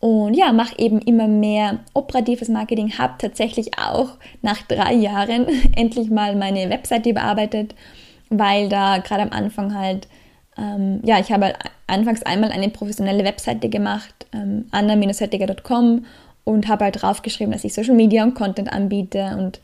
und 0.00 0.32
ja, 0.34 0.52
mache 0.52 0.78
eben 0.78 0.98
immer 0.98 1.28
mehr 1.28 1.80
operatives 1.92 2.48
Marketing, 2.48 2.98
habe 2.98 3.14
tatsächlich 3.18 3.78
auch 3.78 4.16
nach 4.40 4.62
drei 4.62 4.94
Jahren 4.94 5.46
endlich 5.76 6.10
mal 6.10 6.34
meine 6.36 6.70
Webseite 6.70 7.10
überarbeitet, 7.10 7.74
weil 8.30 8.70
da 8.70 8.98
gerade 8.98 9.22
am 9.22 9.30
Anfang 9.30 9.74
halt, 9.74 10.08
ähm, 10.56 11.00
ja, 11.04 11.18
ich 11.18 11.30
habe 11.30 11.46
halt 11.46 11.58
anfangs 11.86 12.22
einmal 12.22 12.50
eine 12.50 12.70
professionelle 12.70 13.24
Webseite 13.24 13.68
gemacht, 13.68 14.26
ähm, 14.32 14.66
anna-höttiger.com 14.70 16.06
und 16.44 16.68
habe 16.68 16.84
halt 16.84 17.02
draufgeschrieben, 17.02 17.52
dass 17.52 17.64
ich 17.64 17.74
Social 17.74 17.94
Media 17.94 18.22
und 18.24 18.34
Content 18.34 18.72
anbiete. 18.72 19.36
Und 19.38 19.60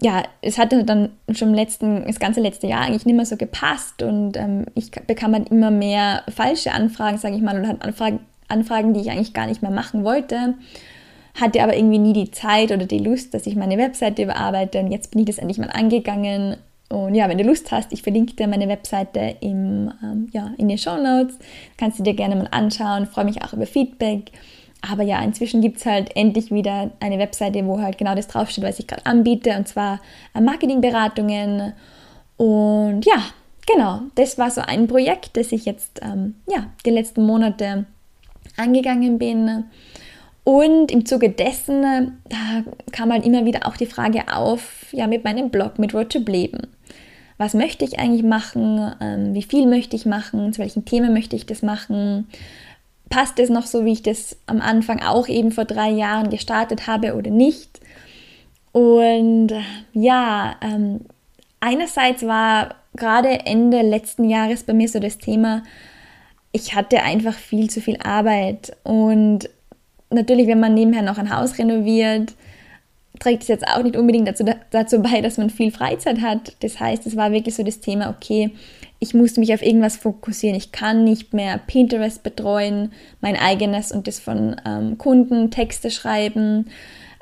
ja, 0.00 0.22
es 0.40 0.56
hatte 0.56 0.84
dann 0.84 1.10
schon 1.32 1.52
letzten, 1.52 2.06
das 2.06 2.18
ganze 2.18 2.40
letzte 2.40 2.66
Jahr 2.66 2.82
eigentlich 2.82 3.04
nicht 3.04 3.16
mehr 3.16 3.26
so 3.26 3.36
gepasst. 3.36 4.02
Und 4.02 4.38
ähm, 4.38 4.64
ich 4.74 4.90
bekam 4.90 5.32
dann 5.32 5.44
immer 5.44 5.70
mehr 5.70 6.22
falsche 6.34 6.72
Anfragen, 6.72 7.18
sage 7.18 7.36
ich 7.36 7.42
mal, 7.42 7.58
und 7.58 7.68
halt 7.68 7.82
Anfragen, 7.82 8.20
Anfragen, 8.48 8.94
die 8.94 9.00
ich 9.00 9.10
eigentlich 9.10 9.32
gar 9.32 9.46
nicht 9.46 9.62
mehr 9.62 9.70
machen 9.70 10.04
wollte, 10.04 10.54
hatte 11.34 11.62
aber 11.62 11.76
irgendwie 11.76 11.98
nie 11.98 12.12
die 12.12 12.30
Zeit 12.30 12.72
oder 12.72 12.86
die 12.86 12.98
Lust, 12.98 13.34
dass 13.34 13.46
ich 13.46 13.56
meine 13.56 13.78
Webseite 13.78 14.22
überarbeite 14.22 14.80
und 14.80 14.90
jetzt 14.90 15.10
bin 15.10 15.20
ich 15.20 15.26
das 15.26 15.38
endlich 15.38 15.58
mal 15.58 15.70
angegangen. 15.70 16.56
Und 16.88 17.14
ja, 17.14 17.28
wenn 17.28 17.38
du 17.38 17.44
Lust 17.44 17.72
hast, 17.72 17.92
ich 17.92 18.02
verlinke 18.02 18.34
dir 18.34 18.46
meine 18.46 18.68
Webseite 18.68 19.36
im, 19.40 19.92
ähm, 20.02 20.28
ja, 20.32 20.52
in 20.56 20.68
den 20.68 20.78
Show 20.78 20.96
Notes. 20.96 21.36
Kannst 21.76 21.98
du 21.98 22.04
dir 22.04 22.14
gerne 22.14 22.36
mal 22.36 22.48
anschauen. 22.52 23.06
Freue 23.06 23.24
mich 23.24 23.42
auch 23.42 23.52
über 23.52 23.66
Feedback. 23.66 24.30
Aber 24.88 25.02
ja, 25.02 25.20
inzwischen 25.22 25.62
gibt 25.62 25.78
es 25.78 25.86
halt 25.86 26.14
endlich 26.14 26.52
wieder 26.52 26.90
eine 27.00 27.18
Webseite, 27.18 27.64
wo 27.66 27.80
halt 27.80 27.98
genau 27.98 28.14
das 28.14 28.28
draufsteht, 28.28 28.64
was 28.64 28.78
ich 28.78 28.86
gerade 28.86 29.04
anbiete, 29.06 29.56
und 29.56 29.66
zwar 29.66 30.00
äh, 30.34 30.40
Marketingberatungen. 30.40 31.72
Und 32.36 33.04
ja, 33.04 33.22
genau, 33.66 34.02
das 34.14 34.38
war 34.38 34.50
so 34.50 34.60
ein 34.60 34.86
Projekt, 34.86 35.36
das 35.36 35.52
ich 35.52 35.64
jetzt 35.64 36.00
ähm, 36.02 36.36
ja, 36.46 36.66
die 36.84 36.90
letzten 36.90 37.24
Monate 37.24 37.86
angegangen 38.56 39.18
bin. 39.18 39.64
Und 40.44 40.92
im 40.92 41.04
Zuge 41.06 41.30
dessen 41.30 41.82
da 42.28 42.62
kam 42.92 43.12
halt 43.12 43.26
immer 43.26 43.44
wieder 43.44 43.66
auch 43.66 43.76
die 43.76 43.86
Frage 43.86 44.24
auf, 44.32 44.86
ja, 44.92 45.06
mit 45.06 45.24
meinem 45.24 45.50
Blog, 45.50 45.78
mit 45.78 45.92
Roadtrip 45.92 46.28
Leben. 46.28 46.68
Was 47.38 47.52
möchte 47.54 47.84
ich 47.84 47.98
eigentlich 47.98 48.22
machen? 48.22 48.94
Ähm, 49.00 49.34
wie 49.34 49.42
viel 49.42 49.66
möchte 49.66 49.96
ich 49.96 50.06
machen? 50.06 50.52
Zu 50.52 50.60
welchen 50.60 50.84
Themen 50.84 51.12
möchte 51.12 51.36
ich 51.36 51.46
das 51.46 51.62
machen? 51.62 52.26
passt 53.08 53.38
es 53.38 53.50
noch 53.50 53.66
so, 53.66 53.84
wie 53.84 53.92
ich 53.92 54.02
das 54.02 54.36
am 54.46 54.60
Anfang 54.60 55.00
auch 55.00 55.28
eben 55.28 55.52
vor 55.52 55.64
drei 55.64 55.90
Jahren 55.90 56.30
gestartet 56.30 56.86
habe 56.86 57.14
oder 57.14 57.30
nicht. 57.30 57.80
Und 58.72 59.52
ja, 59.92 60.56
ähm, 60.60 61.00
einerseits 61.60 62.26
war 62.26 62.74
gerade 62.94 63.46
Ende 63.46 63.82
letzten 63.82 64.28
Jahres 64.28 64.64
bei 64.64 64.72
mir 64.72 64.88
so 64.88 64.98
das 64.98 65.18
Thema, 65.18 65.62
ich 66.56 66.74
hatte 66.74 67.02
einfach 67.02 67.34
viel 67.34 67.68
zu 67.68 67.82
viel 67.82 67.98
Arbeit. 67.98 68.74
Und 68.82 69.50
natürlich, 70.10 70.46
wenn 70.46 70.60
man 70.60 70.72
nebenher 70.72 71.02
noch 71.02 71.18
ein 71.18 71.34
Haus 71.34 71.58
renoviert, 71.58 72.32
trägt 73.18 73.42
es 73.42 73.48
jetzt 73.48 73.66
auch 73.68 73.82
nicht 73.82 73.96
unbedingt 73.96 74.26
dazu, 74.26 74.44
dazu 74.70 75.00
bei, 75.00 75.20
dass 75.20 75.36
man 75.36 75.50
viel 75.50 75.70
Freizeit 75.70 76.22
hat. 76.22 76.56
Das 76.60 76.80
heißt, 76.80 77.06
es 77.06 77.16
war 77.16 77.30
wirklich 77.30 77.54
so 77.54 77.62
das 77.62 77.80
Thema, 77.80 78.10
okay, 78.10 78.50
ich 78.98 79.12
muss 79.12 79.36
mich 79.36 79.52
auf 79.52 79.62
irgendwas 79.62 79.96
fokussieren. 79.96 80.56
Ich 80.56 80.72
kann 80.72 81.04
nicht 81.04 81.34
mehr 81.34 81.58
Pinterest 81.58 82.22
betreuen, 82.22 82.92
mein 83.20 83.36
eigenes 83.36 83.92
und 83.92 84.06
das 84.06 84.18
von 84.18 84.56
ähm, 84.66 84.96
Kunden, 84.96 85.50
Texte 85.50 85.90
schreiben, 85.90 86.70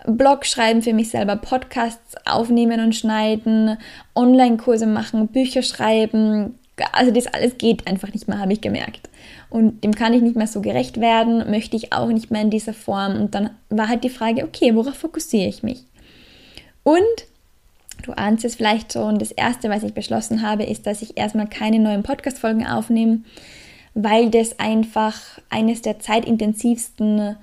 Blog 0.06 0.46
schreiben 0.46 0.82
für 0.82 0.92
mich 0.92 1.10
selber, 1.10 1.34
Podcasts 1.34 2.14
aufnehmen 2.24 2.80
und 2.80 2.94
schneiden, 2.94 3.78
Online-Kurse 4.14 4.86
machen, 4.86 5.26
Bücher 5.26 5.62
schreiben. 5.62 6.56
Also 6.92 7.10
das 7.10 7.26
alles 7.26 7.58
geht 7.58 7.86
einfach 7.88 8.12
nicht 8.12 8.28
mehr, 8.28 8.38
habe 8.38 8.52
ich 8.52 8.60
gemerkt. 8.60 9.08
Und 9.54 9.84
dem 9.84 9.94
kann 9.94 10.12
ich 10.12 10.20
nicht 10.20 10.34
mehr 10.34 10.48
so 10.48 10.60
gerecht 10.60 11.00
werden, 11.00 11.48
möchte 11.48 11.76
ich 11.76 11.92
auch 11.92 12.08
nicht 12.08 12.32
mehr 12.32 12.42
in 12.42 12.50
dieser 12.50 12.74
Form. 12.74 13.14
Und 13.20 13.36
dann 13.36 13.50
war 13.68 13.88
halt 13.88 14.02
die 14.02 14.10
Frage, 14.10 14.42
okay, 14.42 14.74
worauf 14.74 14.96
fokussiere 14.96 15.46
ich 15.46 15.62
mich? 15.62 15.84
Und 16.82 17.26
Du 18.04 18.12
ahnst 18.12 18.44
es 18.44 18.56
vielleicht 18.56 18.92
schon. 18.92 19.18
Das 19.18 19.30
erste, 19.30 19.70
was 19.70 19.82
ich 19.82 19.94
beschlossen 19.94 20.42
habe, 20.42 20.64
ist, 20.64 20.86
dass 20.86 21.00
ich 21.00 21.16
erstmal 21.16 21.48
keine 21.48 21.78
neuen 21.78 22.02
Podcast-Folgen 22.02 22.66
aufnehme, 22.66 23.20
weil 23.94 24.28
das 24.28 24.58
einfach 24.58 25.14
eines 25.48 25.80
der 25.80 26.00
zeitintensivsten 26.00 27.36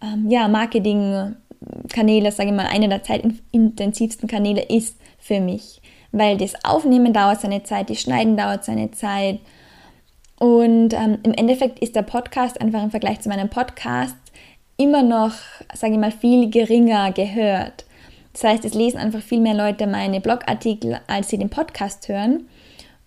ähm, 0.00 0.30
ja, 0.30 0.48
Marketing-Kanäle, 0.48 2.32
sage 2.32 2.48
ich 2.48 2.56
mal, 2.56 2.66
einer 2.66 2.88
der 2.88 3.02
zeitintensivsten 3.02 4.26
Kanäle 4.26 4.62
ist 4.62 4.96
für 5.18 5.40
mich. 5.40 5.82
Weil 6.12 6.38
das 6.38 6.64
Aufnehmen 6.64 7.12
dauert 7.12 7.42
seine 7.42 7.62
Zeit, 7.64 7.90
das 7.90 8.00
Schneiden 8.00 8.38
dauert 8.38 8.64
seine 8.64 8.90
Zeit. 8.92 9.40
Und 10.40 10.94
ähm, 10.94 11.18
im 11.22 11.34
Endeffekt 11.34 11.80
ist 11.80 11.94
der 11.94 12.02
Podcast 12.02 12.60
einfach 12.62 12.82
im 12.82 12.90
Vergleich 12.90 13.20
zu 13.20 13.28
meinem 13.28 13.50
Podcast 13.50 14.16
immer 14.78 15.02
noch, 15.02 15.34
sage 15.74 15.92
ich 15.92 15.98
mal, 15.98 16.10
viel 16.10 16.48
geringer 16.48 17.12
gehört. 17.12 17.84
Das 18.32 18.44
heißt, 18.44 18.64
es 18.64 18.72
lesen 18.72 18.96
einfach 18.96 19.20
viel 19.20 19.40
mehr 19.40 19.52
Leute 19.52 19.86
meine 19.86 20.18
Blogartikel, 20.18 20.98
als 21.08 21.28
sie 21.28 21.36
den 21.36 21.50
Podcast 21.50 22.08
hören. 22.08 22.46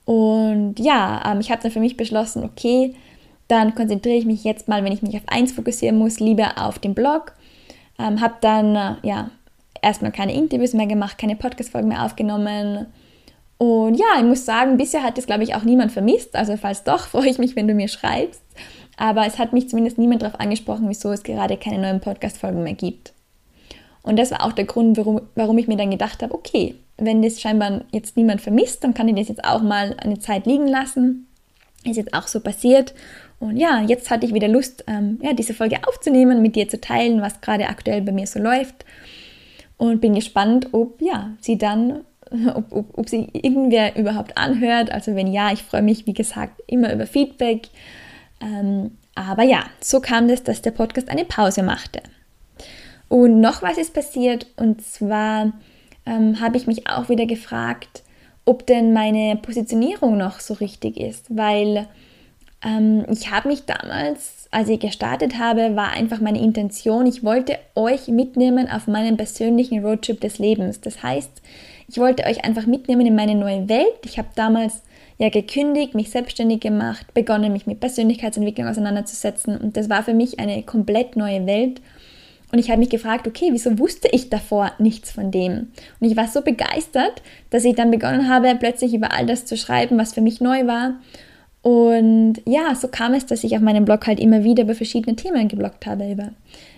Und 0.06 0.76
ja, 0.78 1.24
ähm, 1.26 1.40
ich 1.40 1.50
habe 1.50 1.64
dann 1.64 1.72
für 1.72 1.80
mich 1.80 1.98
beschlossen, 1.98 2.44
okay, 2.44 2.94
dann 3.48 3.74
konzentriere 3.74 4.18
ich 4.18 4.26
mich 4.26 4.44
jetzt 4.44 4.68
mal, 4.68 4.84
wenn 4.84 4.94
ich 4.94 5.02
mich 5.02 5.16
auf 5.16 5.24
eins 5.26 5.54
fokussieren 5.54 5.98
muss, 5.98 6.20
lieber 6.20 6.60
auf 6.60 6.78
den 6.78 6.94
Blog. 6.94 7.34
Ähm, 7.98 8.22
habe 8.22 8.36
dann 8.42 8.76
äh, 8.76 8.96
ja 9.02 9.32
erstmal 9.82 10.12
keine 10.12 10.36
Interviews 10.36 10.74
mehr 10.74 10.88
gemacht, 10.88 11.18
keine 11.18 11.36
Podcast-Folgen 11.36 11.88
mehr 11.88 12.06
aufgenommen. 12.06 12.86
Und 13.58 13.96
ja, 13.96 14.06
ich 14.18 14.24
muss 14.24 14.46
sagen, 14.46 14.78
bisher 14.78 15.04
hat 15.04 15.18
es, 15.18 15.26
glaube 15.26 15.44
ich, 15.44 15.56
auch 15.56 15.64
niemand 15.64 15.92
vermisst. 15.92 16.36
Also 16.36 16.58
falls 16.58 16.84
doch, 16.84 17.08
freue 17.08 17.30
ich 17.30 17.38
mich, 17.38 17.56
wenn 17.56 17.68
du 17.68 17.74
mir 17.74 17.88
schreibst. 17.88 18.42
Aber 18.98 19.26
es 19.26 19.40
hat 19.40 19.54
mich 19.54 19.70
zumindest 19.70 19.98
niemand 19.98 20.22
darauf 20.22 20.40
angesprochen, 20.40 20.88
wieso 20.88 21.12
es 21.12 21.24
gerade 21.24 21.58
keine 21.58 21.80
neuen 21.80 22.00
Podcast-Folgen 22.00 22.64
mehr 22.64 22.74
gibt. 22.74 23.14
Und 24.04 24.20
das 24.20 24.32
war 24.32 24.44
auch 24.44 24.52
der 24.52 24.66
Grund, 24.66 24.98
warum, 24.98 25.22
warum 25.36 25.58
ich 25.58 25.68
mir 25.68 25.78
dann 25.78 25.90
gedacht 25.90 26.22
habe, 26.22 26.34
okay, 26.34 26.76
wenn 26.98 27.22
das 27.22 27.42
scheinbar 27.42 27.86
jetzt 27.92 28.18
niemand 28.18 28.42
vermisst, 28.42 28.84
dann 28.84 28.94
kann 28.94 29.08
ich 29.08 29.16
das 29.16 29.30
jetzt 29.30 29.44
auch 29.44 29.62
mal 29.62 29.96
eine 29.98 30.20
Zeit 30.20 30.46
liegen 30.46 30.68
lassen. 30.68 31.28
Ist 31.84 31.98
jetzt 31.98 32.14
auch 32.14 32.28
so 32.28 32.40
passiert. 32.40 32.94
Und 33.40 33.58
ja, 33.58 33.82
jetzt 33.82 34.10
hatte 34.10 34.26
ich 34.26 34.34
wieder 34.34 34.48
Lust, 34.48 34.84
ähm, 34.88 35.20
ja, 35.22 35.34
diese 35.34 35.54
Folge 35.54 35.80
aufzunehmen, 35.88 36.42
mit 36.42 36.56
dir 36.56 36.70
zu 36.70 36.80
teilen, 36.80 37.22
was 37.22 37.42
gerade 37.42 37.68
aktuell 37.68 38.02
bei 38.02 38.12
mir 38.12 38.28
so 38.28 38.40
läuft. 38.40 38.86
Und 39.78 40.00
bin 40.00 40.14
gespannt, 40.14 40.70
ob 40.72 41.02
ja, 41.02 41.32
sie 41.42 41.58
dann, 41.58 42.02
ob, 42.56 42.72
ob, 42.72 42.98
ob 42.98 43.10
sie 43.10 43.28
irgendwer 43.34 43.96
überhaupt 43.96 44.38
anhört. 44.38 44.92
Also 44.92 45.16
wenn 45.16 45.28
ja, 45.28 45.52
ich 45.52 45.64
freue 45.64 45.82
mich, 45.82 46.06
wie 46.06 46.14
gesagt, 46.14 46.62
immer 46.68 46.94
über 46.94 47.06
Feedback. 47.06 47.70
Ähm, 48.42 48.92
aber 49.16 49.44
ja, 49.44 49.66
so 49.80 50.00
kam 50.00 50.30
es, 50.30 50.44
dass 50.44 50.62
der 50.62 50.72
Podcast 50.72 51.10
eine 51.10 51.26
Pause 51.26 51.64
machte. 51.64 52.02
Und 53.10 53.42
noch 53.42 53.62
was 53.62 53.78
ist 53.78 53.94
passiert, 53.94 54.48
und 54.56 54.82
zwar 54.82 55.54
ähm, 56.06 56.40
habe 56.40 56.58
ich 56.58 56.66
mich 56.66 56.90
auch 56.90 57.10
wieder 57.10 57.26
gefragt, 57.26 58.02
ob 58.46 58.66
denn 58.66 58.92
meine 58.92 59.38
Positionierung 59.38 60.18
noch 60.18 60.40
so 60.40 60.56
richtig 60.56 60.98
ist, 60.98 61.28
weil 61.30 61.88
ähm, 62.66 63.06
ich 63.10 63.30
habe 63.32 63.50
mich 63.50 63.66
damals, 63.66 64.48
als 64.52 64.70
ich 64.70 64.80
gestartet 64.80 65.38
habe, 65.38 65.76
war 65.76 65.92
einfach 65.92 66.20
meine 66.20 66.42
Intention, 66.42 67.06
ich 67.06 67.24
wollte 67.24 67.58
euch 67.76 68.08
mitnehmen 68.08 68.70
auf 68.70 68.88
meinen 68.88 69.18
persönlichen 69.18 69.86
Roadtrip 69.86 70.20
des 70.20 70.40
Lebens. 70.40 70.82
Das 70.82 71.04
heißt, 71.04 71.42
ich 71.88 71.98
wollte 71.98 72.26
euch 72.26 72.44
einfach 72.46 72.66
mitnehmen 72.66 73.06
in 73.06 73.16
meine 73.16 73.36
neue 73.36 73.70
Welt. 73.70 74.00
Ich 74.06 74.18
habe 74.18 74.30
damals 74.36 74.82
ja 75.18 75.30
gekündigt, 75.30 75.96
mich 75.96 76.10
selbstständig 76.10 76.62
gemacht, 76.62 77.14
begonnen, 77.14 77.54
mich 77.54 77.68
mit 77.68 77.80
Persönlichkeitsentwicklung 77.80 78.68
auseinanderzusetzen 78.68 79.58
und 79.58 79.78
das 79.78 79.90
war 79.90 80.04
für 80.04 80.14
mich 80.14 80.40
eine 80.40 80.64
komplett 80.64 81.16
neue 81.16 81.46
Welt 81.46 81.82
und 82.54 82.60
ich 82.60 82.70
habe 82.70 82.78
mich 82.78 82.90
gefragt, 82.90 83.28
okay, 83.28 83.48
wieso 83.50 83.80
wusste 83.80 84.08
ich 84.12 84.30
davor 84.30 84.74
nichts 84.78 85.12
von 85.12 85.32
dem? 85.32 85.72
Und 86.00 86.08
ich 86.08 86.16
war 86.16 86.28
so 86.28 86.44
begeistert, 86.44 87.24
dass 87.50 87.66
ich 87.66 87.74
dann 87.74 87.90
begonnen 87.90 88.30
habe, 88.30 88.56
plötzlich 88.60 88.94
über 88.94 89.12
all 89.12 89.26
das 89.26 89.46
zu 89.46 89.58
schreiben, 89.58 89.98
was 89.98 90.14
für 90.14 90.22
mich 90.22 90.40
neu 90.40 90.68
war. 90.68 91.00
Und 91.64 92.42
ja, 92.46 92.76
so 92.76 92.90
kam 92.90 93.16
es, 93.16 93.26
dass 93.26 93.44
ich 93.44 93.56
auf 93.56 93.62
meinem 93.64 93.86
Blog 93.86 94.06
halt 94.06 94.20
immer 94.20 94.44
wieder 94.44 94.66
über 94.66 94.76
verschiedene 94.76 95.16
Themen 95.16 95.48
gebloggt 95.48 95.88
habe. 95.88 96.12
Über. 96.12 96.30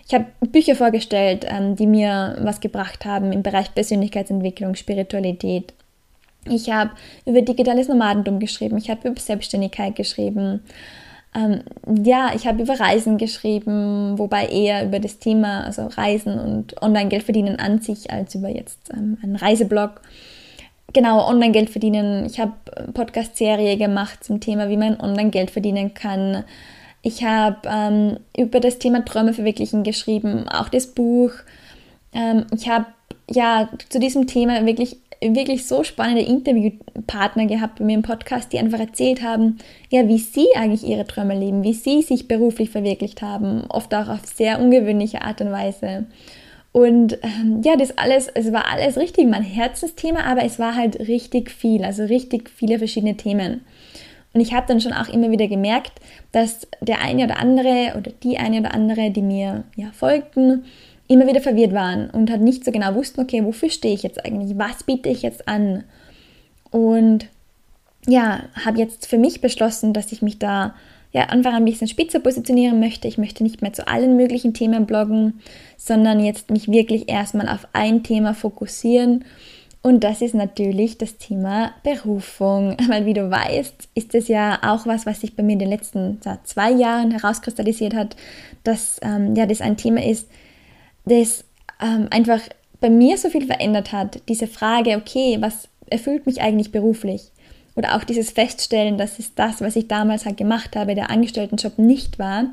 Ich 0.08 0.14
habe 0.14 0.26
Bücher 0.40 0.76
vorgestellt, 0.76 1.46
ähm, 1.50 1.76
die 1.76 1.88
mir 1.88 2.38
was 2.42 2.60
gebracht 2.60 3.06
haben 3.06 3.32
im 3.32 3.42
Bereich 3.42 3.74
Persönlichkeitsentwicklung, 3.74 4.76
Spiritualität. 4.76 5.74
Ich 6.48 6.70
habe 6.70 6.92
über 7.26 7.42
digitales 7.42 7.88
Nomadentum 7.88 8.40
geschrieben, 8.40 8.78
ich 8.78 8.90
habe 8.90 9.08
über 9.08 9.20
Selbstständigkeit 9.20 9.96
geschrieben. 9.96 10.62
Ähm, 11.36 11.64
ja, 12.04 12.32
ich 12.36 12.46
habe 12.46 12.62
über 12.62 12.80
Reisen 12.80 13.18
geschrieben, 13.18 14.18
wobei 14.20 14.46
eher 14.46 14.86
über 14.86 15.00
das 15.00 15.18
Thema, 15.18 15.64
also 15.64 15.88
Reisen 15.88 16.40
und 16.40 16.82
Online-Geld 16.82 17.24
verdienen 17.24 17.58
an 17.58 17.82
sich, 17.82 18.12
als 18.12 18.36
über 18.36 18.50
jetzt 18.50 18.92
ähm, 18.94 19.18
einen 19.24 19.36
Reiseblog. 19.36 20.02
Genau, 20.94 21.28
Online-Geld 21.28 21.72
verdienen. 21.72 22.26
Ich 22.26 22.40
habe 22.40 22.54
Podcast-Serie 22.94 23.76
gemacht 23.76 24.24
zum 24.24 24.40
Thema, 24.40 24.70
wie 24.70 24.78
man 24.78 25.00
Online-Geld 25.00 25.52
verdienen 25.52 25.94
kann. 25.94 26.46
Ich 27.06 27.24
habe 27.24 27.58
ähm, 27.66 28.18
über 28.36 28.60
das 28.60 28.80
Thema 28.80 29.06
Träume 29.06 29.34
verwirklichen 29.34 29.84
geschrieben, 29.84 30.50
auch 30.50 30.70
das 30.70 30.88
Buch. 30.88 31.30
Ähm, 32.12 32.48
ich 32.52 32.68
habe 32.68 32.88
ja 33.30 33.70
zu 33.90 34.00
diesem 34.00 34.26
Thema 34.26 34.66
wirklich 34.66 34.98
wirklich 35.22 35.68
so 35.68 35.84
spannende 35.84 36.24
Interviewpartner 36.24 37.46
gehabt 37.46 37.78
bei 37.78 37.86
mir 37.86 37.94
im 37.94 38.02
Podcast, 38.02 38.52
die 38.52 38.58
einfach 38.58 38.80
erzählt 38.80 39.22
haben, 39.22 39.60
ja, 39.92 40.08
wie 40.08 40.18
sie 40.18 40.48
eigentlich 40.56 40.84
ihre 40.84 41.06
Träume 41.06 41.38
leben, 41.38 41.64
wie 41.64 41.74
sie 41.74 42.02
sich 42.02 42.28
beruflich 42.28 42.72
verwirklicht 42.72 43.22
haben, 43.22 43.66
oft 43.70 43.94
auch 43.94 44.10
auf 44.10 44.26
sehr 44.26 44.60
ungewöhnliche 44.60 45.22
Art 45.22 45.42
und 45.42 45.52
Weise. 45.52 46.08
Und 46.72 47.20
ähm, 47.22 47.62
ja, 47.64 47.76
das 47.76 48.00
alles, 48.00 48.30
es 48.34 48.52
war 48.52 48.66
alles 48.66 48.98
richtig 48.98 49.28
mein 49.30 49.44
Herzensthema, 49.44 50.22
aber 50.22 50.44
es 50.44 50.58
war 50.58 50.76
halt 50.76 51.00
richtig 51.08 51.52
viel, 51.52 51.86
also 51.86 52.04
richtig 52.04 52.50
viele 52.50 52.80
verschiedene 52.80 53.16
Themen. 53.16 53.62
Und 54.36 54.42
ich 54.42 54.54
habe 54.54 54.68
dann 54.68 54.82
schon 54.82 54.92
auch 54.92 55.08
immer 55.08 55.32
wieder 55.32 55.48
gemerkt, 55.48 55.94
dass 56.34 56.68
der 56.82 57.00
eine 57.00 57.24
oder 57.24 57.40
andere 57.40 57.94
oder 57.98 58.12
die 58.22 58.38
eine 58.38 58.60
oder 58.60 58.74
andere, 58.74 59.10
die 59.10 59.22
mir 59.22 59.64
ja 59.78 59.92
folgten, 59.94 60.66
immer 61.08 61.26
wieder 61.26 61.40
verwirrt 61.40 61.72
waren 61.72 62.10
und 62.10 62.30
halt 62.30 62.42
nicht 62.42 62.66
so 62.66 62.72
genau 62.74 62.96
wussten, 62.96 63.22
okay, 63.22 63.46
wofür 63.46 63.70
stehe 63.70 63.94
ich 63.94 64.04
jetzt 64.04 64.26
eigentlich? 64.26 64.58
Was 64.58 64.84
biete 64.84 65.08
ich 65.08 65.22
jetzt 65.22 65.48
an? 65.48 65.86
Und 66.70 67.28
ja, 68.08 68.42
habe 68.66 68.78
jetzt 68.78 69.08
für 69.08 69.18
mich 69.18 69.40
beschlossen, 69.40 69.94
dass 69.94 70.12
ich 70.12 70.22
mich 70.22 70.38
da 70.38 70.76
ja 71.14 71.30
einfach 71.30 71.54
ein 71.54 71.64
bisschen 71.64 71.88
spitzer 71.88 72.20
positionieren 72.20 72.82
möchte. 72.82 73.08
Ich 73.08 73.18
möchte 73.18 73.42
nicht 73.42 73.62
mehr 73.62 73.72
zu 73.72 73.88
allen 73.88 74.18
möglichen 74.18 74.54
Themen 74.54 74.86
bloggen, 74.86 75.40
sondern 75.78 76.20
jetzt 76.20 76.52
mich 76.52 76.70
wirklich 76.70 77.08
erstmal 77.08 77.48
auf 77.48 77.70
ein 77.72 78.04
Thema 78.04 78.34
fokussieren 78.34 79.24
Und 79.86 80.04
das 80.04 80.24
ist 80.24 80.34
natürlich 80.34 80.98
das 80.98 81.20
Thema 81.20 81.76
Berufung, 81.84 82.76
weil 82.88 83.06
wie 83.06 83.14
du 83.14 83.30
weißt, 83.30 83.90
ist 83.94 84.16
es 84.16 84.28
ja 84.28 84.58
auch 84.64 84.88
was, 84.88 85.06
was 85.06 85.22
sich 85.22 85.36
bei 85.36 85.44
mir 85.44 85.54
in 85.54 85.60
den 85.60 85.70
letzten 85.70 86.20
zwei 86.44 86.72
Jahren 86.72 87.12
herauskristallisiert 87.12 87.94
hat, 87.94 88.16
dass 88.64 89.00
ähm, 89.04 89.36
ja 89.36 89.46
das 89.46 89.62
ein 89.62 89.78
Thema 89.78 90.04
ist, 90.04 90.28
das 91.06 91.44
ähm, 91.80 92.08
einfach 92.10 92.40
bei 92.82 92.90
mir 92.90 93.20
so 93.20 93.30
viel 93.30 93.46
verändert 93.46 93.92
hat. 93.92 94.22
Diese 94.28 94.48
Frage, 94.48 94.98
okay, 94.98 95.38
was 95.40 95.68
erfüllt 95.88 96.26
mich 96.26 96.42
eigentlich 96.42 96.72
beruflich? 96.72 97.30
Oder 97.76 97.96
auch 97.96 98.04
dieses 98.04 98.32
Feststellen, 98.32 98.98
dass 98.98 99.20
es 99.20 99.36
das, 99.36 99.62
was 99.62 99.76
ich 99.76 99.88
damals 99.88 100.26
halt 100.26 100.38
gemacht 100.38 100.76
habe, 100.76 100.96
der 100.96 101.12
Angestelltenjob 101.12 101.78
nicht 101.78 102.18
war 102.18 102.46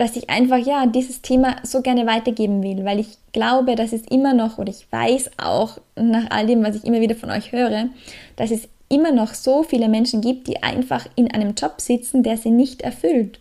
dass 0.00 0.16
ich 0.16 0.30
einfach 0.30 0.56
ja 0.56 0.86
dieses 0.86 1.20
Thema 1.20 1.56
so 1.62 1.82
gerne 1.82 2.06
weitergeben 2.06 2.62
will, 2.62 2.86
weil 2.86 3.00
ich 3.00 3.18
glaube, 3.32 3.76
dass 3.76 3.92
es 3.92 4.00
immer 4.06 4.32
noch 4.32 4.56
oder 4.56 4.70
ich 4.70 4.90
weiß 4.90 5.32
auch 5.36 5.76
nach 5.94 6.30
all 6.30 6.46
dem, 6.46 6.64
was 6.64 6.74
ich 6.74 6.84
immer 6.84 7.02
wieder 7.02 7.14
von 7.14 7.30
euch 7.30 7.52
höre, 7.52 7.90
dass 8.36 8.50
es 8.50 8.66
immer 8.88 9.12
noch 9.12 9.34
so 9.34 9.62
viele 9.62 9.90
Menschen 9.90 10.22
gibt, 10.22 10.48
die 10.48 10.62
einfach 10.62 11.06
in 11.16 11.30
einem 11.30 11.54
Job 11.54 11.82
sitzen, 11.82 12.22
der 12.22 12.38
sie 12.38 12.50
nicht 12.50 12.80
erfüllt. 12.80 13.40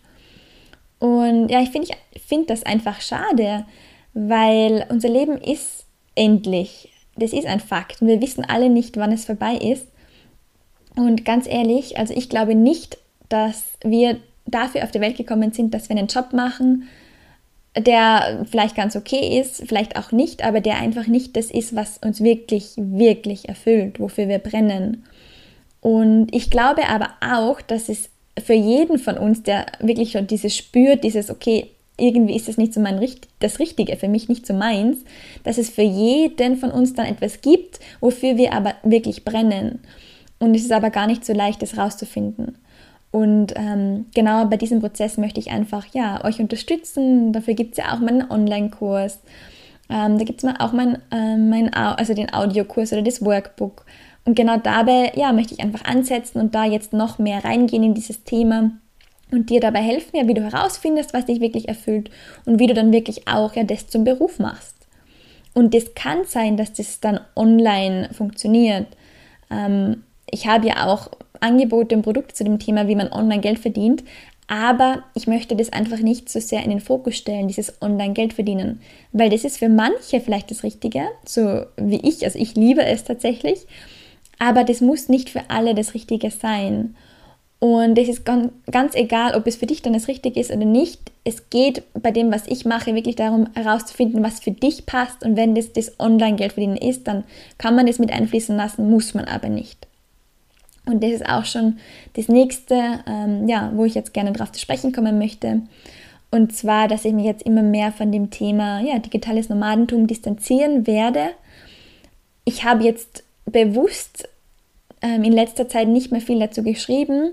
Und 0.99 1.47
ja, 1.47 1.61
ich 1.61 1.69
finde 1.69 1.87
ich 2.11 2.21
find 2.21 2.49
das 2.49 2.63
einfach 2.63 2.99
schade, 2.99 3.65
weil 4.13 4.85
unser 4.89 5.07
Leben 5.07 5.37
ist 5.37 5.85
endlich. 6.15 6.91
Das 7.15 7.31
ist 7.31 7.45
ein 7.45 7.61
Fakt 7.61 8.01
und 8.01 8.09
wir 8.09 8.21
wissen 8.21 8.43
alle 8.43 8.69
nicht, 8.69 8.97
wann 8.97 9.13
es 9.13 9.23
vorbei 9.23 9.55
ist. 9.55 9.87
Und 10.97 11.23
ganz 11.23 11.47
ehrlich, 11.47 11.97
also 11.97 12.13
ich 12.13 12.27
glaube 12.27 12.53
nicht, 12.53 12.97
dass 13.29 13.63
wir 13.81 14.19
dafür 14.51 14.83
auf 14.83 14.91
die 14.91 15.01
Welt 15.01 15.17
gekommen 15.17 15.51
sind, 15.51 15.73
dass 15.73 15.89
wir 15.89 15.97
einen 15.97 16.07
Job 16.07 16.33
machen, 16.33 16.87
der 17.77 18.45
vielleicht 18.49 18.75
ganz 18.75 18.95
okay 18.95 19.39
ist, 19.39 19.63
vielleicht 19.67 19.97
auch 19.97 20.11
nicht, 20.11 20.43
aber 20.43 20.61
der 20.61 20.77
einfach 20.77 21.07
nicht 21.07 21.37
das 21.37 21.51
ist, 21.51 21.75
was 21.75 21.97
uns 21.99 22.21
wirklich, 22.21 22.73
wirklich 22.77 23.47
erfüllt, 23.47 23.99
wofür 23.99 24.27
wir 24.27 24.39
brennen. 24.39 25.03
Und 25.81 26.33
ich 26.33 26.49
glaube 26.49 26.87
aber 26.89 27.09
auch, 27.21 27.61
dass 27.61 27.89
es 27.89 28.09
für 28.41 28.53
jeden 28.53 28.97
von 28.97 29.17
uns, 29.17 29.43
der 29.43 29.65
wirklich 29.79 30.11
schon 30.11 30.27
dieses 30.27 30.55
spürt, 30.55 31.03
dieses, 31.03 31.29
okay, 31.29 31.69
irgendwie 31.97 32.35
ist 32.35 32.47
das 32.47 32.57
nicht 32.57 32.73
so 32.73 32.79
mein 32.79 33.05
das 33.39 33.59
Richtige, 33.59 33.97
für 33.97 34.07
mich 34.07 34.29
nicht 34.29 34.47
so 34.47 34.53
meins, 34.53 34.99
dass 35.43 35.57
es 35.57 35.69
für 35.69 35.81
jeden 35.81 36.55
von 36.55 36.71
uns 36.71 36.93
dann 36.93 37.05
etwas 37.05 37.41
gibt, 37.41 37.79
wofür 37.99 38.37
wir 38.37 38.53
aber 38.53 38.75
wirklich 38.83 39.25
brennen. 39.25 39.79
Und 40.39 40.55
es 40.55 40.63
ist 40.63 40.71
aber 40.71 40.89
gar 40.89 41.07
nicht 41.07 41.25
so 41.25 41.33
leicht, 41.33 41.61
das 41.61 41.77
rauszufinden. 41.77 42.57
Und 43.11 43.53
ähm, 43.55 44.05
genau 44.13 44.45
bei 44.45 44.57
diesem 44.57 44.81
Prozess 44.81 45.17
möchte 45.17 45.39
ich 45.39 45.49
einfach 45.49 45.85
ja, 45.93 46.23
euch 46.23 46.39
unterstützen. 46.39 47.33
Dafür 47.33 47.55
gibt 47.55 47.71
es 47.71 47.83
ja 47.83 47.93
auch 47.93 47.99
meinen 47.99 48.29
Online-Kurs. 48.29 49.19
Ähm, 49.89 50.19
da 50.19 50.23
gibt 50.23 50.43
es 50.43 50.59
auch 50.59 50.71
mein, 50.71 50.99
äh, 51.11 51.35
mein, 51.35 51.73
also 51.73 52.13
den 52.13 52.31
Audiokurs 52.31 52.93
oder 52.93 53.01
das 53.01 53.25
Workbook. 53.25 53.85
Und 54.25 54.35
genau 54.35 54.57
dabei 54.57 55.11
ja, 55.15 55.33
möchte 55.33 55.55
ich 55.55 55.61
einfach 55.61 55.85
ansetzen 55.85 56.39
und 56.39 56.53
da 56.53 56.65
jetzt 56.65 56.93
noch 56.93 57.17
mehr 57.17 57.43
reingehen 57.43 57.83
in 57.83 57.93
dieses 57.95 58.23
Thema 58.23 58.71
und 59.31 59.49
dir 59.49 59.59
dabei 59.59 59.81
helfen, 59.81 60.15
ja, 60.15 60.27
wie 60.27 60.33
du 60.35 60.43
herausfindest, 60.43 61.13
was 61.13 61.25
dich 61.25 61.39
wirklich 61.39 61.67
erfüllt 61.67 62.11
und 62.45 62.59
wie 62.59 62.67
du 62.67 62.75
dann 62.75 62.91
wirklich 62.91 63.27
auch 63.27 63.55
ja, 63.55 63.63
das 63.63 63.87
zum 63.87 64.03
Beruf 64.03 64.37
machst. 64.37 64.75
Und 65.53 65.73
das 65.73 65.95
kann 65.95 66.25
sein, 66.25 66.57
dass 66.57 66.73
das 66.73 66.99
dann 66.99 67.19
online 67.35 68.09
funktioniert. 68.13 68.87
Ähm, 69.49 70.03
ich 70.29 70.47
habe 70.47 70.67
ja 70.67 70.85
auch 70.85 71.09
Angebote 71.41 71.95
und 71.95 72.01
Produkte 72.01 72.33
zu 72.33 72.43
dem 72.43 72.59
Thema, 72.59 72.87
wie 72.87 72.95
man 72.95 73.11
online 73.11 73.41
Geld 73.41 73.59
verdient. 73.59 74.03
Aber 74.47 75.03
ich 75.13 75.27
möchte 75.27 75.55
das 75.55 75.71
einfach 75.71 75.99
nicht 75.99 76.27
so 76.27 76.39
sehr 76.39 76.63
in 76.63 76.71
den 76.71 76.79
Fokus 76.79 77.15
stellen, 77.15 77.47
dieses 77.47 77.79
Online-Geld 77.83 78.33
verdienen. 78.33 78.81
Weil 79.11 79.29
das 79.29 79.43
ist 79.43 79.59
für 79.59 79.69
manche 79.69 80.21
vielleicht 80.21 80.49
das 80.49 80.63
Richtige, 80.63 81.03
so 81.23 81.65
wie 81.77 82.01
ich. 82.07 82.25
Also 82.25 82.39
ich 82.39 82.55
liebe 82.55 82.83
es 82.83 83.03
tatsächlich. 83.03 83.67
Aber 84.39 84.63
das 84.63 84.81
muss 84.81 85.07
nicht 85.07 85.29
für 85.29 85.49
alle 85.49 85.75
das 85.75 85.93
Richtige 85.93 86.31
sein. 86.31 86.95
Und 87.59 87.97
es 87.99 88.07
ist 88.07 88.25
ganz, 88.25 88.95
egal, 88.95 89.35
ob 89.35 89.45
es 89.45 89.57
für 89.57 89.67
dich 89.67 89.81
dann 89.83 89.93
das 89.93 90.07
Richtige 90.07 90.39
ist 90.39 90.49
oder 90.49 90.65
nicht. 90.65 91.11
Es 91.25 91.49
geht 91.51 91.83
bei 91.93 92.09
dem, 92.09 92.31
was 92.31 92.47
ich 92.47 92.65
mache, 92.65 92.95
wirklich 92.95 93.17
darum 93.17 93.49
herauszufinden, 93.53 94.23
was 94.23 94.39
für 94.39 94.51
dich 94.51 94.87
passt. 94.87 95.23
Und 95.23 95.35
wenn 95.35 95.53
das 95.53 95.73
das 95.73 95.99
Online-Geld 95.99 96.53
verdienen 96.53 96.77
ist, 96.77 97.07
dann 97.07 97.23
kann 97.59 97.75
man 97.75 97.85
das 97.85 97.99
mit 97.99 98.11
einfließen 98.11 98.55
lassen, 98.55 98.89
muss 98.89 99.13
man 99.13 99.25
aber 99.25 99.49
nicht. 99.49 99.88
Und 100.89 101.03
das 101.03 101.11
ist 101.11 101.25
auch 101.25 101.45
schon 101.45 101.77
das 102.13 102.27
nächste, 102.27 103.01
ähm, 103.07 103.47
ja, 103.47 103.71
wo 103.75 103.85
ich 103.85 103.93
jetzt 103.93 104.13
gerne 104.13 104.31
drauf 104.31 104.51
zu 104.51 104.59
sprechen 104.59 104.91
kommen 104.91 105.19
möchte. 105.19 105.61
Und 106.31 106.55
zwar, 106.55 106.87
dass 106.87 107.05
ich 107.05 107.13
mich 107.13 107.25
jetzt 107.25 107.43
immer 107.43 107.61
mehr 107.61 107.91
von 107.91 108.11
dem 108.11 108.29
Thema 108.29 108.81
ja, 108.81 108.99
digitales 108.99 109.49
Nomadentum 109.49 110.07
distanzieren 110.07 110.85
werde. 110.85 111.29
Ich 112.45 112.63
habe 112.63 112.83
jetzt 112.83 113.23
bewusst 113.45 114.27
ähm, 115.01 115.23
in 115.23 115.33
letzter 115.33 115.67
Zeit 115.69 115.87
nicht 115.87 116.11
mehr 116.11 116.21
viel 116.21 116.39
dazu 116.39 116.63
geschrieben, 116.63 117.31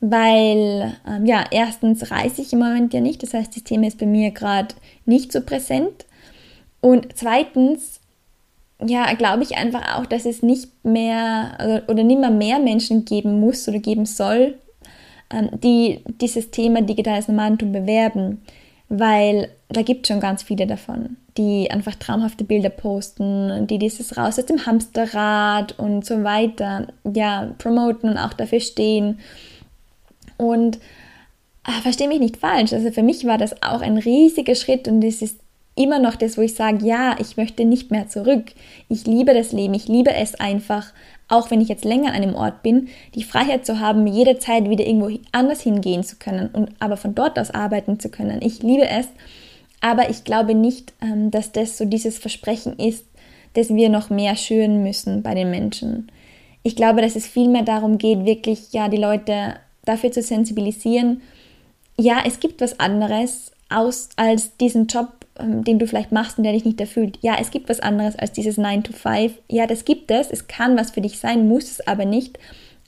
weil 0.00 0.96
ähm, 1.08 1.26
ja, 1.26 1.44
erstens 1.50 2.10
reise 2.10 2.42
ich 2.42 2.52
im 2.52 2.58
Moment 2.58 2.92
ja 2.92 3.00
nicht, 3.00 3.22
das 3.22 3.34
heißt, 3.34 3.56
das 3.56 3.64
Thema 3.64 3.86
ist 3.86 3.98
bei 3.98 4.06
mir 4.06 4.30
gerade 4.30 4.74
nicht 5.04 5.32
so 5.32 5.40
präsent. 5.40 6.06
Und 6.80 7.08
zweitens 7.14 8.00
ja, 8.84 9.12
glaube 9.14 9.42
ich 9.42 9.56
einfach 9.56 9.96
auch, 9.96 10.06
dass 10.06 10.26
es 10.26 10.42
nicht 10.42 10.68
mehr 10.84 11.82
oder 11.88 12.02
nicht 12.02 12.20
mehr 12.20 12.30
mehr 12.30 12.58
Menschen 12.58 13.04
geben 13.04 13.40
muss 13.40 13.66
oder 13.68 13.78
geben 13.78 14.04
soll, 14.04 14.54
ähm, 15.30 15.48
die 15.62 16.00
dieses 16.20 16.50
Thema 16.50 16.82
digitales 16.82 17.28
Nomadentum 17.28 17.72
bewerben, 17.72 18.42
weil 18.88 19.48
da 19.68 19.82
gibt 19.82 20.06
es 20.06 20.08
schon 20.12 20.20
ganz 20.20 20.42
viele 20.42 20.66
davon, 20.66 21.16
die 21.38 21.70
einfach 21.70 21.94
traumhafte 21.96 22.44
Bilder 22.44 22.68
posten, 22.68 23.66
die 23.66 23.78
dieses 23.78 24.16
raus 24.16 24.38
aus 24.38 24.46
dem 24.46 24.64
Hamsterrad 24.66 25.78
und 25.78 26.04
so 26.04 26.22
weiter, 26.22 26.86
ja, 27.12 27.54
promoten 27.58 28.10
und 28.10 28.18
auch 28.18 28.34
dafür 28.34 28.60
stehen. 28.60 29.18
Und 30.36 30.78
ah, 31.64 31.80
verstehe 31.82 32.08
mich 32.08 32.20
nicht 32.20 32.36
falsch, 32.36 32.74
also 32.74 32.90
für 32.92 33.02
mich 33.02 33.24
war 33.24 33.38
das 33.38 33.62
auch 33.62 33.80
ein 33.80 33.96
riesiger 33.96 34.54
Schritt 34.54 34.86
und 34.86 35.02
es 35.02 35.22
ist 35.22 35.40
immer 35.76 35.98
noch 35.98 36.16
das, 36.16 36.36
wo 36.36 36.42
ich 36.42 36.54
sage, 36.54 36.84
ja, 36.84 37.16
ich 37.20 37.36
möchte 37.36 37.64
nicht 37.64 37.90
mehr 37.90 38.08
zurück. 38.08 38.52
Ich 38.88 39.06
liebe 39.06 39.34
das 39.34 39.52
Leben, 39.52 39.74
ich 39.74 39.86
liebe 39.86 40.12
es 40.12 40.34
einfach, 40.34 40.92
auch 41.28 41.50
wenn 41.50 41.60
ich 41.60 41.68
jetzt 41.68 41.84
länger 41.84 42.08
an 42.08 42.22
einem 42.22 42.34
Ort 42.34 42.62
bin, 42.62 42.88
die 43.14 43.22
Freiheit 43.22 43.66
zu 43.66 43.78
haben, 43.78 44.06
jederzeit 44.06 44.68
wieder 44.70 44.86
irgendwo 44.86 45.10
anders 45.32 45.60
hingehen 45.60 46.02
zu 46.02 46.16
können 46.16 46.48
und 46.48 46.70
aber 46.78 46.96
von 46.96 47.14
dort 47.14 47.38
aus 47.38 47.50
arbeiten 47.50 48.00
zu 48.00 48.08
können. 48.08 48.40
Ich 48.42 48.62
liebe 48.62 48.88
es, 48.88 49.06
aber 49.80 50.08
ich 50.08 50.24
glaube 50.24 50.54
nicht, 50.54 50.94
ähm, 51.02 51.30
dass 51.30 51.52
das 51.52 51.76
so 51.76 51.84
dieses 51.84 52.18
Versprechen 52.18 52.78
ist, 52.78 53.04
dass 53.54 53.68
wir 53.68 53.88
noch 53.88 54.10
mehr 54.10 54.36
schüren 54.36 54.82
müssen 54.82 55.22
bei 55.22 55.34
den 55.34 55.50
Menschen. 55.50 56.10
Ich 56.62 56.74
glaube, 56.74 57.02
dass 57.02 57.16
es 57.16 57.26
vielmehr 57.26 57.62
darum 57.62 57.98
geht, 57.98 58.24
wirklich 58.24 58.72
ja 58.72 58.88
die 58.88 58.96
Leute 58.96 59.56
dafür 59.84 60.10
zu 60.10 60.22
sensibilisieren. 60.22 61.22
Ja, 61.98 62.22
es 62.24 62.40
gibt 62.40 62.60
was 62.60 62.80
anderes 62.80 63.52
aus 63.68 64.08
als 64.16 64.56
diesen 64.56 64.86
Job 64.86 65.25
den 65.40 65.78
du 65.78 65.86
vielleicht 65.86 66.12
machst 66.12 66.38
und 66.38 66.44
der 66.44 66.52
dich 66.52 66.64
nicht 66.64 66.80
erfüllt. 66.80 67.18
Ja, 67.20 67.36
es 67.40 67.50
gibt 67.50 67.68
was 67.68 67.80
anderes 67.80 68.16
als 68.16 68.32
dieses 68.32 68.56
9 68.56 68.84
to 68.84 68.92
5. 68.92 69.32
Ja, 69.50 69.66
das 69.66 69.84
gibt 69.84 70.10
es. 70.10 70.30
Es 70.30 70.48
kann 70.48 70.76
was 70.76 70.92
für 70.92 71.00
dich 71.00 71.18
sein, 71.18 71.48
muss 71.48 71.64
es 71.64 71.86
aber 71.86 72.04
nicht. 72.04 72.38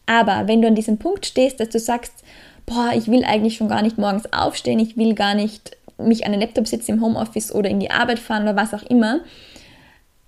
Aber 0.07 0.49
wenn 0.49 0.63
du 0.63 0.69
an 0.69 0.75
diesem 0.75 0.99
Punkt 0.99 1.27
stehst, 1.27 1.61
dass 1.61 1.69
du 1.69 1.79
sagst, 1.79 2.25
boah, 2.65 2.93
ich 2.95 3.09
will 3.09 3.25
eigentlich 3.25 3.57
schon 3.57 3.69
gar 3.69 3.83
nicht 3.83 3.99
morgens 3.99 4.33
aufstehen, 4.33 4.79
ich 4.79 4.97
will 4.97 5.15
gar 5.15 5.35
nicht 5.35 5.77
mich 5.99 6.25
an 6.25 6.33
den 6.33 6.41
Laptop 6.41 6.67
sitzen 6.67 6.93
im 6.93 7.03
Homeoffice 7.03 7.55
oder 7.55 7.69
in 7.69 7.81
die 7.81 7.91
Arbeit 7.91 8.19
fahren 8.19 8.45
oder 8.45 8.57
was 8.57 8.73
auch 8.73 8.85
immer, 8.85 9.21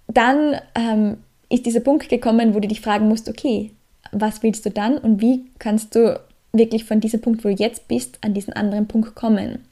dann 0.08 0.56
ähm, 0.74 1.18
ist 1.48 1.66
dieser 1.66 1.80
Punkt 1.80 2.08
gekommen, 2.08 2.54
wo 2.54 2.60
du 2.60 2.68
dich 2.68 2.80
fragen 2.80 3.08
musst, 3.08 3.28
okay, 3.28 3.70
was 4.12 4.42
willst 4.42 4.66
du 4.66 4.70
dann 4.70 4.98
und 4.98 5.20
wie 5.20 5.44
kannst 5.58 5.94
du 5.94 6.20
wirklich 6.52 6.84
von 6.84 7.00
diesem 7.00 7.20
Punkt, 7.20 7.44
wo 7.44 7.48
du 7.48 7.54
jetzt 7.54 7.86
bist, 7.88 8.18
an 8.22 8.34
diesen 8.34 8.52
anderen 8.52 8.88
Punkt 8.88 9.14
kommen? 9.14 9.64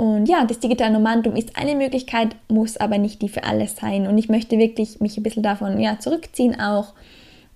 Und 0.00 0.30
ja, 0.30 0.46
das 0.46 0.60
digitale 0.60 0.94
Nomadentum 0.94 1.36
ist 1.36 1.58
eine 1.58 1.74
Möglichkeit, 1.74 2.34
muss 2.48 2.78
aber 2.78 2.96
nicht 2.96 3.20
die 3.20 3.28
für 3.28 3.44
alles 3.44 3.76
sein. 3.76 4.06
Und 4.06 4.16
ich 4.16 4.30
möchte 4.30 4.56
wirklich 4.56 4.98
mich 4.98 5.18
ein 5.18 5.22
bisschen 5.22 5.42
davon 5.42 5.78
ja, 5.78 5.98
zurückziehen 5.98 6.58
auch 6.58 6.94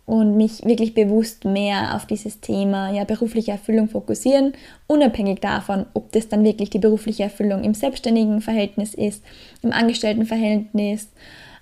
und 0.04 0.36
mich 0.36 0.62
wirklich 0.62 0.92
bewusst 0.92 1.46
mehr 1.46 1.96
auf 1.96 2.04
dieses 2.04 2.40
Thema 2.40 2.92
ja, 2.92 3.04
berufliche 3.04 3.52
Erfüllung 3.52 3.88
fokussieren, 3.88 4.52
unabhängig 4.86 5.40
davon, 5.40 5.86
ob 5.94 6.12
das 6.12 6.28
dann 6.28 6.44
wirklich 6.44 6.68
die 6.68 6.78
berufliche 6.78 7.22
Erfüllung 7.22 7.64
im 7.64 7.72
selbstständigen 7.72 8.42
Verhältnis 8.42 8.92
ist, 8.92 9.24
im 9.62 9.72
Angestelltenverhältnis, 9.72 11.08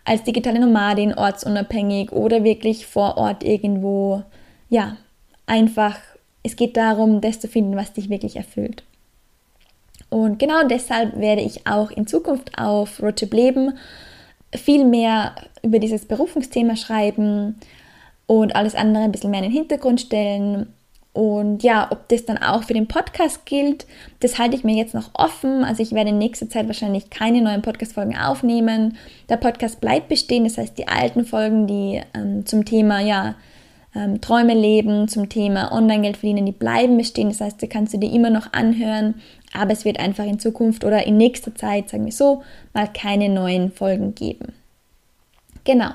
als 0.04 0.24
digitale 0.24 0.58
Nomadin, 0.58 1.14
ortsunabhängig 1.14 2.10
oder 2.10 2.42
wirklich 2.42 2.86
vor 2.88 3.18
Ort 3.18 3.44
irgendwo. 3.44 4.24
Ja, 4.68 4.96
einfach, 5.46 5.96
es 6.42 6.56
geht 6.56 6.76
darum, 6.76 7.20
das 7.20 7.38
zu 7.38 7.46
finden, 7.46 7.76
was 7.76 7.92
dich 7.92 8.10
wirklich 8.10 8.34
erfüllt. 8.34 8.82
Und 10.12 10.38
genau 10.38 10.66
deshalb 10.68 11.18
werde 11.18 11.40
ich 11.40 11.66
auch 11.66 11.90
in 11.90 12.06
Zukunft 12.06 12.58
auf 12.58 13.02
Roadtrip 13.02 13.32
Leben 13.32 13.78
viel 14.54 14.84
mehr 14.84 15.34
über 15.62 15.78
dieses 15.78 16.04
Berufungsthema 16.04 16.76
schreiben 16.76 17.56
und 18.26 18.54
alles 18.54 18.74
andere 18.74 19.04
ein 19.04 19.12
bisschen 19.12 19.30
mehr 19.30 19.42
in 19.42 19.46
den 19.46 19.58
Hintergrund 19.58 20.02
stellen. 20.02 20.66
Und 21.14 21.62
ja, 21.62 21.88
ob 21.90 22.10
das 22.10 22.26
dann 22.26 22.36
auch 22.36 22.64
für 22.64 22.74
den 22.74 22.88
Podcast 22.88 23.46
gilt, 23.46 23.86
das 24.20 24.38
halte 24.38 24.54
ich 24.54 24.64
mir 24.64 24.76
jetzt 24.76 24.92
noch 24.92 25.08
offen. 25.14 25.64
Also 25.64 25.82
ich 25.82 25.92
werde 25.92 26.10
in 26.10 26.18
nächster 26.18 26.50
Zeit 26.50 26.66
wahrscheinlich 26.66 27.08
keine 27.08 27.40
neuen 27.40 27.62
Podcast-Folgen 27.62 28.14
aufnehmen. 28.14 28.98
Der 29.30 29.38
Podcast 29.38 29.80
bleibt 29.80 30.08
bestehen, 30.08 30.44
das 30.44 30.58
heißt 30.58 30.76
die 30.76 30.88
alten 30.88 31.24
Folgen, 31.24 31.66
die 31.66 32.02
ähm, 32.12 32.44
zum 32.44 32.66
Thema 32.66 33.00
ja, 33.00 33.34
ähm, 33.94 34.20
Träume 34.20 34.52
leben, 34.54 35.08
zum 35.08 35.30
Thema 35.30 35.72
Online-Geld 35.72 36.18
verdienen, 36.18 36.44
die 36.44 36.52
bleiben 36.52 36.98
bestehen. 36.98 37.30
Das 37.30 37.40
heißt, 37.40 37.62
da 37.62 37.66
kannst 37.66 37.94
du 37.94 37.98
dir 37.98 38.12
immer 38.12 38.30
noch 38.30 38.52
anhören, 38.52 39.14
aber 39.52 39.72
es 39.72 39.84
wird 39.84 39.98
einfach 39.98 40.24
in 40.24 40.38
Zukunft 40.38 40.84
oder 40.84 41.06
in 41.06 41.16
nächster 41.16 41.54
Zeit, 41.54 41.90
sagen 41.90 42.04
wir 42.04 42.12
so, 42.12 42.42
mal 42.72 42.88
keine 42.92 43.28
neuen 43.28 43.72
Folgen 43.72 44.14
geben. 44.14 44.52
Genau. 45.64 45.90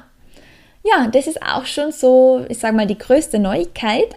Ja, 0.84 1.08
das 1.08 1.28
ist 1.28 1.42
auch 1.42 1.66
schon 1.66 1.92
so, 1.92 2.46
ich 2.50 2.60
sage 2.60 2.76
mal, 2.76 2.88
die 2.88 2.98
größte 2.98 3.40
Neuigkeit. 3.40 4.16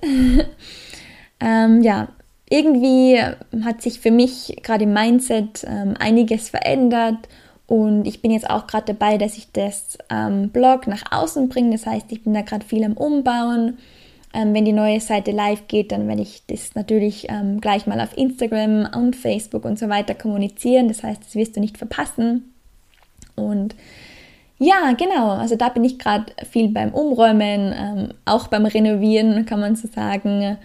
ähm, 1.40 1.82
ja, 1.82 2.08
irgendwie 2.48 3.20
hat 3.62 3.82
sich 3.82 4.00
für 4.00 4.10
mich 4.10 4.56
gerade 4.62 4.84
im 4.84 4.92
Mindset 4.92 5.64
ähm, 5.66 5.94
einiges 5.98 6.50
verändert 6.50 7.28
und 7.70 8.04
ich 8.04 8.20
bin 8.20 8.32
jetzt 8.32 8.50
auch 8.50 8.66
gerade 8.66 8.92
dabei, 8.94 9.16
dass 9.16 9.36
ich 9.36 9.52
das 9.52 9.96
ähm, 10.10 10.48
Blog 10.48 10.88
nach 10.88 11.04
außen 11.12 11.48
bringe. 11.48 11.70
Das 11.70 11.86
heißt, 11.86 12.06
ich 12.10 12.24
bin 12.24 12.34
da 12.34 12.40
gerade 12.42 12.66
viel 12.66 12.82
am 12.82 12.94
Umbauen. 12.94 13.78
Ähm, 14.32 14.54
wenn 14.54 14.64
die 14.64 14.72
neue 14.72 15.00
Seite 15.00 15.32
live 15.32 15.66
geht, 15.66 15.90
dann 15.90 16.06
werde 16.06 16.22
ich 16.22 16.42
das 16.46 16.74
natürlich 16.74 17.28
ähm, 17.28 17.60
gleich 17.60 17.86
mal 17.86 18.00
auf 18.00 18.16
Instagram 18.16 18.88
und 18.94 19.16
Facebook 19.16 19.64
und 19.64 19.78
so 19.78 19.88
weiter 19.88 20.14
kommunizieren. 20.14 20.88
Das 20.88 21.02
heißt, 21.02 21.22
das 21.24 21.34
wirst 21.34 21.56
du 21.56 21.60
nicht 21.60 21.78
verpassen. 21.78 22.54
Und 23.34 23.74
ja, 24.58 24.92
genau. 24.92 25.30
Also 25.30 25.56
da 25.56 25.68
bin 25.70 25.84
ich 25.84 25.98
gerade 25.98 26.26
viel 26.48 26.68
beim 26.68 26.92
Umräumen, 26.92 27.74
ähm, 27.76 28.14
auch 28.24 28.48
beim 28.48 28.66
Renovieren, 28.66 29.46
kann 29.46 29.60
man 29.60 29.74
so 29.74 29.88
sagen. 29.88 30.58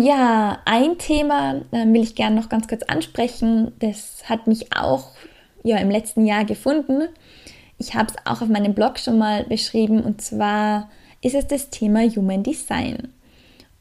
Ja, 0.00 0.60
ein 0.64 0.96
Thema 0.98 1.56
äh, 1.72 1.86
will 1.86 2.02
ich 2.02 2.14
gerne 2.14 2.36
noch 2.36 2.48
ganz 2.48 2.68
kurz 2.68 2.82
ansprechen. 2.84 3.72
Das 3.80 4.22
hat 4.28 4.46
mich 4.46 4.72
auch 4.76 5.10
ja, 5.64 5.78
im 5.78 5.90
letzten 5.90 6.24
Jahr 6.24 6.44
gefunden. 6.44 7.08
Ich 7.78 7.94
habe 7.94 8.08
es 8.10 8.16
auch 8.24 8.42
auf 8.42 8.48
meinem 8.48 8.74
Blog 8.74 8.98
schon 8.98 9.18
mal 9.18 9.44
beschrieben 9.44 10.00
und 10.00 10.22
zwar 10.22 10.88
ist 11.26 11.34
es 11.34 11.46
das 11.48 11.70
Thema 11.70 12.08
Human 12.08 12.44
Design. 12.44 13.08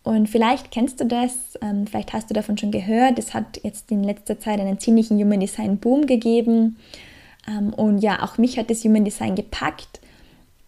Und 0.03 0.27
vielleicht 0.27 0.71
kennst 0.71 0.99
du 0.99 1.05
das, 1.05 1.57
ähm, 1.61 1.85
vielleicht 1.85 2.11
hast 2.13 2.29
du 2.29 2.33
davon 2.33 2.57
schon 2.57 2.71
gehört. 2.71 3.19
Es 3.19 3.33
hat 3.33 3.59
jetzt 3.63 3.91
in 3.91 4.03
letzter 4.03 4.39
Zeit 4.39 4.59
einen 4.59 4.79
ziemlichen 4.79 5.19
Human 5.19 5.39
Design 5.39 5.77
Boom 5.77 6.07
gegeben. 6.07 6.77
Ähm, 7.47 7.71
und 7.73 7.99
ja, 7.99 8.23
auch 8.23 8.39
mich 8.39 8.57
hat 8.57 8.69
das 8.69 8.83
Human 8.83 9.05
Design 9.05 9.35
gepackt. 9.35 9.99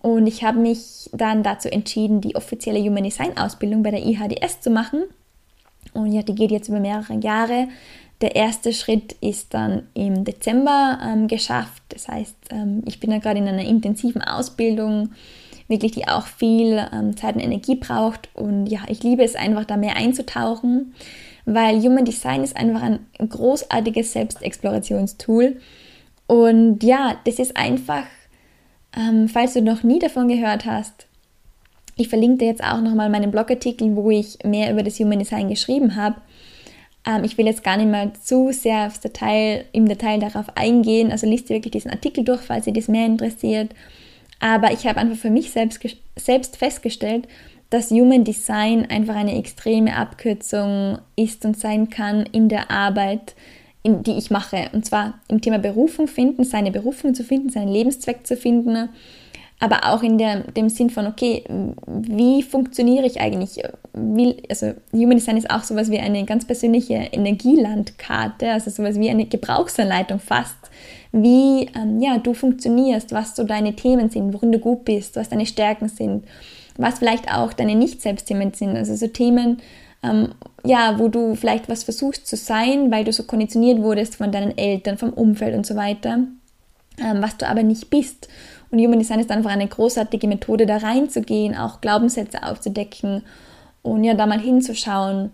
Und 0.01 0.27
ich 0.27 0.43
habe 0.43 0.59
mich 0.59 1.09
dann 1.13 1.41
dazu 1.41 1.67
entschieden, 1.67 2.21
die 2.21 2.35
offizielle 2.35 2.79
Human 2.79 3.03
Design 3.03 3.35
Ausbildung 3.37 3.81
bei 3.81 3.91
der 3.91 4.05
IHDS 4.05 4.61
zu 4.61 4.69
machen. 4.69 5.03
Und 5.93 6.11
ja, 6.11 6.21
die 6.21 6.35
geht 6.35 6.51
jetzt 6.51 6.69
über 6.69 6.79
mehrere 6.79 7.15
Jahre. 7.15 7.67
Der 8.21 8.35
erste 8.35 8.71
Schritt 8.71 9.13
ist 9.21 9.53
dann 9.53 9.83
im 9.95 10.25
Dezember 10.25 10.99
ähm, 11.03 11.27
geschafft. 11.27 11.81
Das 11.89 12.07
heißt, 12.07 12.35
ähm, 12.51 12.83
ich 12.85 12.99
bin 12.99 13.09
da 13.09 13.17
gerade 13.17 13.39
in 13.39 13.47
einer 13.47 13.65
intensiven 13.65 14.21
Ausbildung, 14.21 15.09
wirklich 15.67 15.91
die 15.91 16.07
auch 16.07 16.27
viel 16.27 16.85
ähm, 16.93 17.17
Zeit 17.17 17.35
und 17.35 17.41
Energie 17.41 17.75
braucht. 17.75 18.29
Und 18.33 18.67
ja, 18.67 18.79
ich 18.87 19.03
liebe 19.03 19.23
es 19.23 19.35
einfach, 19.35 19.65
da 19.65 19.77
mehr 19.77 19.95
einzutauchen, 19.95 20.93
weil 21.45 21.81
Human 21.81 22.05
Design 22.05 22.43
ist 22.43 22.55
einfach 22.55 22.81
ein 22.81 22.99
großartiges 23.19 24.13
Selbstexplorationstool. 24.13 25.57
Und 26.27 26.83
ja, 26.83 27.15
das 27.25 27.39
ist 27.39 27.55
einfach, 27.55 28.03
ähm, 28.95 29.29
falls 29.29 29.53
du 29.53 29.61
noch 29.61 29.83
nie 29.83 29.99
davon 29.99 30.27
gehört 30.27 30.65
hast, 30.65 31.07
ich 31.95 32.09
verlinke 32.09 32.39
dir 32.39 32.47
jetzt 32.47 32.63
auch 32.63 32.79
nochmal 32.79 33.09
meinen 33.09 33.31
Blogartikel, 33.31 33.95
wo 33.95 34.11
ich 34.11 34.37
mehr 34.43 34.71
über 34.71 34.83
das 34.83 34.99
Human 34.99 35.19
Design 35.19 35.49
geschrieben 35.49 35.95
habe. 35.95 36.21
Ähm, 37.05 37.23
ich 37.23 37.37
will 37.37 37.47
jetzt 37.47 37.63
gar 37.63 37.77
nicht 37.77 37.89
mal 37.89 38.13
zu 38.13 38.51
sehr 38.51 38.91
Detail, 39.03 39.65
im 39.71 39.87
Detail 39.87 40.19
darauf 40.19 40.45
eingehen. 40.55 41.11
Also 41.11 41.27
liest 41.27 41.49
dir 41.49 41.55
wirklich 41.55 41.71
diesen 41.71 41.91
Artikel 41.91 42.23
durch, 42.23 42.41
falls 42.41 42.65
dich 42.65 42.75
das 42.75 42.87
mehr 42.87 43.05
interessiert. 43.05 43.71
Aber 44.39 44.71
ich 44.71 44.85
habe 44.85 44.99
einfach 44.99 45.17
für 45.17 45.29
mich 45.29 45.51
selbst, 45.51 45.79
selbst 46.15 46.57
festgestellt, 46.57 47.27
dass 47.69 47.91
Human 47.91 48.23
Design 48.23 48.85
einfach 48.89 49.15
eine 49.15 49.37
extreme 49.37 49.95
Abkürzung 49.95 50.99
ist 51.15 51.43
und 51.45 51.57
sein 51.57 51.89
kann 51.89 52.25
in 52.31 52.49
der 52.49 52.71
Arbeit 52.71 53.35
in, 53.83 54.03
die 54.03 54.17
ich 54.17 54.31
mache. 54.31 54.69
Und 54.73 54.85
zwar 54.85 55.19
im 55.27 55.41
Thema 55.41 55.59
Berufung 55.59 56.07
finden, 56.07 56.43
seine 56.43 56.71
Berufung 56.71 57.13
zu 57.13 57.23
finden, 57.23 57.49
seinen 57.49 57.71
Lebenszweck 57.71 58.25
zu 58.25 58.37
finden, 58.37 58.89
aber 59.59 59.91
auch 59.91 60.03
in 60.03 60.17
der, 60.17 60.41
dem 60.51 60.69
Sinn 60.69 60.89
von, 60.91 61.07
okay, 61.07 61.43
wie 61.87 62.43
funktioniere 62.43 63.07
ich 63.07 63.19
eigentlich? 63.19 63.61
Wie, 63.93 64.37
also 64.49 64.73
Human 64.93 65.17
Design 65.17 65.37
ist 65.37 65.49
auch 65.49 65.63
sowas 65.63 65.89
wie 65.89 65.99
eine 65.99 66.25
ganz 66.25 66.45
persönliche 66.45 66.93
Energielandkarte, 66.93 68.51
also 68.51 68.69
sowas 68.69 68.99
wie 68.99 69.09
eine 69.09 69.25
Gebrauchsanleitung 69.25 70.19
fast, 70.19 70.66
wie 71.11 71.69
ähm, 71.75 72.01
ja, 72.01 72.17
du 72.17 72.33
funktionierst, 72.33 73.11
was 73.11 73.35
so 73.35 73.43
deine 73.43 73.75
Themen 73.75 74.09
sind, 74.09 74.33
worin 74.33 74.51
du 74.51 74.59
gut 74.59 74.85
bist, 74.85 75.15
was 75.15 75.29
deine 75.29 75.45
Stärken 75.45 75.89
sind, 75.89 76.25
was 76.77 76.99
vielleicht 76.99 77.33
auch 77.33 77.53
deine 77.53 77.75
Nicht-Selbstthemen 77.75 78.53
sind, 78.53 78.75
also 78.75 78.95
so 78.95 79.07
Themen, 79.07 79.61
ähm, 80.03 80.33
ja, 80.63 80.99
wo 80.99 81.07
du 81.07 81.35
vielleicht 81.35 81.69
was 81.69 81.83
versuchst 81.83 82.27
zu 82.27 82.35
sein, 82.35 82.91
weil 82.91 83.03
du 83.03 83.11
so 83.11 83.23
konditioniert 83.23 83.81
wurdest 83.81 84.15
von 84.15 84.31
deinen 84.31 84.57
Eltern, 84.57 84.97
vom 84.97 85.11
Umfeld 85.13 85.55
und 85.55 85.65
so 85.65 85.75
weiter, 85.75 86.19
ähm, 86.99 87.21
was 87.21 87.37
du 87.37 87.47
aber 87.47 87.63
nicht 87.63 87.89
bist. 87.89 88.27
Und 88.69 88.79
Human 88.79 88.99
Design 88.99 89.19
ist 89.19 89.31
einfach 89.31 89.51
eine 89.51 89.67
großartige 89.67 90.27
Methode, 90.27 90.65
da 90.65 90.77
reinzugehen, 90.77 91.55
auch 91.55 91.81
Glaubenssätze 91.81 92.43
aufzudecken 92.43 93.23
und 93.81 94.03
ja, 94.03 94.13
da 94.13 94.25
mal 94.25 94.41
hinzuschauen. 94.41 95.31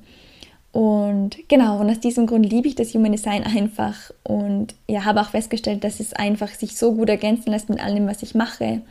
Und 0.74 1.38
genau, 1.48 1.80
und 1.80 1.90
aus 1.90 2.00
diesem 2.02 2.28
Grund 2.28 2.46
liebe 2.50 2.68
ich 2.68 2.76
das 2.76 2.94
Human 2.94 3.12
Design 3.12 3.44
einfach 3.44 4.12
und 4.24 4.76
ja, 4.90 5.06
habe 5.06 5.22
auch 5.22 5.30
festgestellt, 5.30 5.84
dass 5.86 6.02
es 6.02 6.14
einfach 6.14 6.50
sich 6.50 6.76
so 6.76 6.94
gut 6.94 7.10
ergänzen 7.10 7.52
lässt 7.52 7.70
mit 7.70 7.82
allem, 7.82 8.08
was 8.08 8.24
ich 8.24 8.36
mache 8.36 8.82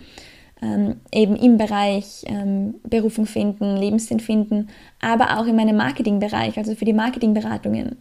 ähm, 0.62 1.00
eben 1.12 1.36
im 1.36 1.58
Bereich 1.58 2.24
ähm, 2.26 2.76
Berufung 2.84 3.26
finden, 3.26 3.76
Lebenssinn 3.76 4.20
finden, 4.20 4.68
aber 5.00 5.38
auch 5.38 5.46
in 5.46 5.56
meinem 5.56 5.76
Marketingbereich, 5.76 6.56
also 6.56 6.74
für 6.74 6.84
die 6.84 6.92
Marketingberatungen. 6.92 7.96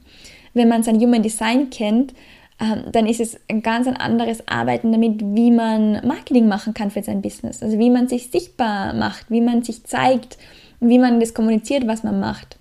Wenn 0.54 0.70
man 0.70 0.84
sein 0.84 1.00
Human 1.00 1.24
Design 1.24 1.70
kennt, 1.72 2.14
ähm, 2.60 2.84
dann 2.92 3.08
ist 3.08 3.20
es 3.20 3.40
ein 3.50 3.64
ganz 3.64 3.88
ein 3.88 3.98
anderes 3.98 4.48
Arbeiten 4.48 4.92
damit, 4.92 5.22
wie 5.22 5.50
man 5.50 6.06
Marketing 6.06 6.48
machen 6.48 6.74
kann 6.74 6.92
für 6.92 7.02
sein 7.02 7.22
Business. 7.22 7.64
Also 7.64 7.80
wie 7.80 7.90
man 7.90 8.08
sich 8.08 8.30
sichtbar 8.30 8.94
macht, 8.94 9.32
wie 9.32 9.42
man 9.42 9.64
sich 9.64 9.84
zeigt, 9.84 10.38
wie 10.80 11.00
man 11.00 11.20
das 11.20 11.34
kommuniziert, 11.34 11.88
was 11.88 12.04
man 12.04 12.20
macht. 12.20 12.58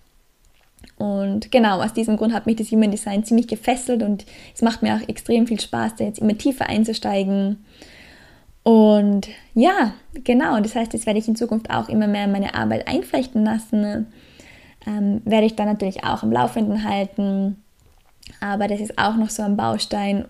Und 1.01 1.51
genau, 1.51 1.81
aus 1.83 1.95
diesem 1.95 2.17
Grund 2.17 2.35
hat 2.35 2.47
mich 2.47 2.57
das 2.57 2.71
Human 2.71 2.91
Design 2.91 3.25
ziemlich 3.25 3.49
gefesselt 3.49 4.03
und 4.03 4.27
es 4.55 4.63
macht 4.63 4.83
mir 4.83 4.95
auch 4.95 5.09
extrem 5.09 5.47
viel 5.47 5.59
Spaß, 5.59 5.97
da 5.97 6.05
jetzt 6.05 6.19
immer 6.19 6.37
tiefer 6.37 6.69
einzusteigen 6.69 7.59
und 8.63 9.29
ja, 9.55 9.95
genau, 10.25 10.61
das 10.61 10.75
heißt, 10.75 10.93
das 10.93 11.07
werde 11.07 11.19
ich 11.19 11.29
in 11.29 11.37
Zukunft 11.37 11.71
auch 11.71 11.89
immer 11.89 12.07
mehr 12.07 12.25
in 12.25 12.33
meine 12.33 12.55
Arbeit 12.55 12.87
einflechten 12.89 13.45
lassen. 13.45 14.07
Ähm, 14.87 15.23
werde 15.25 15.47
ich 15.47 15.57
dann 15.57 15.67
natürlich 15.67 16.05
auch 16.05 16.23
am 16.23 16.33
Laufenden 16.33 16.85
halten. 16.85 17.63
Aber 18.41 18.69
das 18.69 18.81
ist 18.81 18.99
auch 18.99 19.17
noch 19.17 19.31
so 19.31 19.43
ein 19.43 19.57
Baustein, 19.57 20.27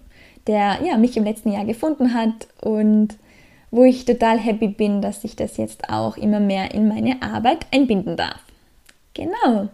der 0.46 0.78
ja, 0.84 0.96
mich 0.96 1.16
im 1.16 1.24
letzten 1.24 1.52
Jahr 1.52 1.64
gefunden 1.64 2.14
hat 2.14 2.48
und 2.60 3.16
wo 3.70 3.84
ich 3.84 4.04
total 4.04 4.38
happy 4.38 4.68
bin, 4.68 5.00
dass 5.00 5.22
ich 5.22 5.36
das 5.36 5.56
jetzt 5.56 5.90
auch 5.90 6.16
immer 6.16 6.40
mehr 6.40 6.74
in 6.74 6.88
meine 6.88 7.22
Arbeit 7.22 7.66
einbinden 7.72 8.16
darf. 8.16 8.40
Genau. 9.14 9.68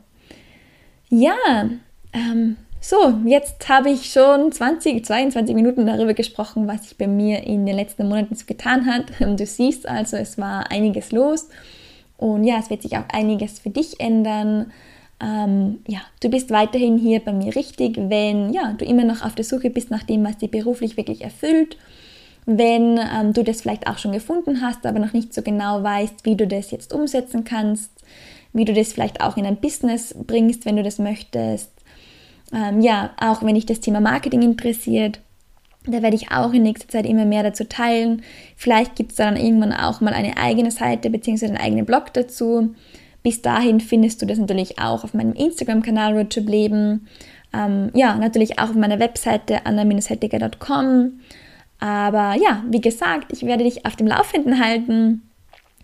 Ja, 1.09 1.69
ähm, 2.13 2.57
so, 2.81 3.15
jetzt 3.25 3.69
habe 3.69 3.91
ich 3.91 4.13
schon 4.13 4.51
20, 4.51 5.05
22 5.05 5.55
Minuten 5.55 5.87
darüber 5.87 6.15
gesprochen, 6.15 6.67
was 6.67 6.85
sich 6.85 6.99
bei 6.99 7.07
mir 7.07 7.45
in 7.45 7.65
den 7.67 7.77
letzten 7.77 8.09
Monaten 8.09 8.35
so 8.35 8.45
getan 8.47 8.87
hat. 8.87 9.07
Du 9.21 9.47
siehst 9.47 9.89
also, 9.89 10.17
es 10.17 10.39
war 10.39 10.71
einiges 10.71 11.13
los 11.13 11.49
und 12.17 12.45
ja, 12.45 12.59
es 12.59 12.71
wird 12.71 12.83
sich 12.83 12.97
auch 12.97 13.09
einiges 13.13 13.59
für 13.61 13.71
dich 13.71 14.01
ändern. 14.01 14.73
Ähm, 15.21 15.81
ja, 15.87 16.01
du 16.21 16.29
bist 16.29 16.51
weiterhin 16.51 16.99
hier 16.99 17.21
bei 17.21 17.33
mir 17.33 17.55
richtig, 17.55 17.97
wenn 17.97 18.53
ja, 18.53 18.73
du 18.73 18.85
immer 18.85 19.05
noch 19.05 19.25
auf 19.25 19.35
der 19.35 19.45
Suche 19.45 19.71
bist 19.71 19.91
nach 19.91 20.03
dem, 20.03 20.25
was 20.25 20.39
dich 20.39 20.51
beruflich 20.51 20.97
wirklich 20.97 21.23
erfüllt. 21.23 21.77
Wenn 22.47 22.99
ähm, 22.99 23.33
du 23.33 23.43
das 23.43 23.63
vielleicht 23.63 23.89
auch 23.89 23.99
schon 23.99 24.13
gefunden 24.13 24.61
hast, 24.61 24.87
aber 24.87 24.99
noch 24.99 25.13
nicht 25.13 25.35
so 25.35 25.43
genau 25.43 25.83
weißt, 25.83 26.25
wie 26.25 26.37
du 26.37 26.47
das 26.47 26.71
jetzt 26.71 26.93
umsetzen 26.93 27.45
kannst, 27.45 27.91
wie 28.57 28.65
du 28.65 28.73
das 28.73 28.93
vielleicht 28.93 29.21
auch 29.21 29.37
in 29.37 29.47
ein 29.47 29.57
Business 29.57 30.15
bringst, 30.27 30.65
wenn 30.65 30.77
du 30.77 30.83
das 30.83 30.99
möchtest 30.99 31.71
ähm, 32.53 32.81
ja, 32.81 33.11
auch 33.21 33.43
wenn 33.43 33.55
dich 33.55 33.67
das 33.67 33.81
Thema 33.81 34.01
Marketing 34.01 34.43
interessiert, 34.43 35.21
da 35.87 36.03
werde 36.03 36.17
ich 36.17 36.33
auch 36.33 36.53
in 36.53 36.63
nächster 36.63 36.89
Zeit 36.89 37.07
immer 37.07 37.25
mehr 37.25 37.43
dazu 37.43 37.65
teilen. 37.65 38.23
Vielleicht 38.57 38.97
gibt 38.97 39.13
es 39.13 39.17
dann 39.17 39.37
irgendwann 39.37 39.73
auch 39.73 40.01
mal 40.01 40.15
eine 40.15 40.37
eigene 40.37 40.71
Seite 40.71 41.11
bzw. 41.11 41.47
einen 41.47 41.57
eigenen 41.57 41.87
Blog 41.87 42.13
dazu. 42.13 42.75
Bis 43.23 43.43
dahin 43.43 43.81
findest 43.81 44.23
du 44.23 44.27
das 44.27 44.39
natürlich 44.39 44.79
auch 44.79 45.05
auf 45.05 45.15
meinem 45.15 45.33
Instagram-Kanal 45.33 46.17
Roadtrip 46.17 46.49
Leben. 46.49 47.09
Ähm, 47.53 47.91
ja, 47.95 48.17
natürlich 48.17 48.59
auch 48.59 48.71
auf 48.71 48.75
meiner 48.75 48.99
Webseite 48.99 49.65
anna-hettiger.com. 49.65 51.21
Aber 51.79 52.35
ja, 52.41 52.65
wie 52.69 52.81
gesagt, 52.81 53.33
ich 53.33 53.43
werde 53.45 53.65
dich 53.65 53.87
auf 53.87 53.97
dem 53.97 54.07
Laufenden 54.07 54.61
halten 54.65 55.23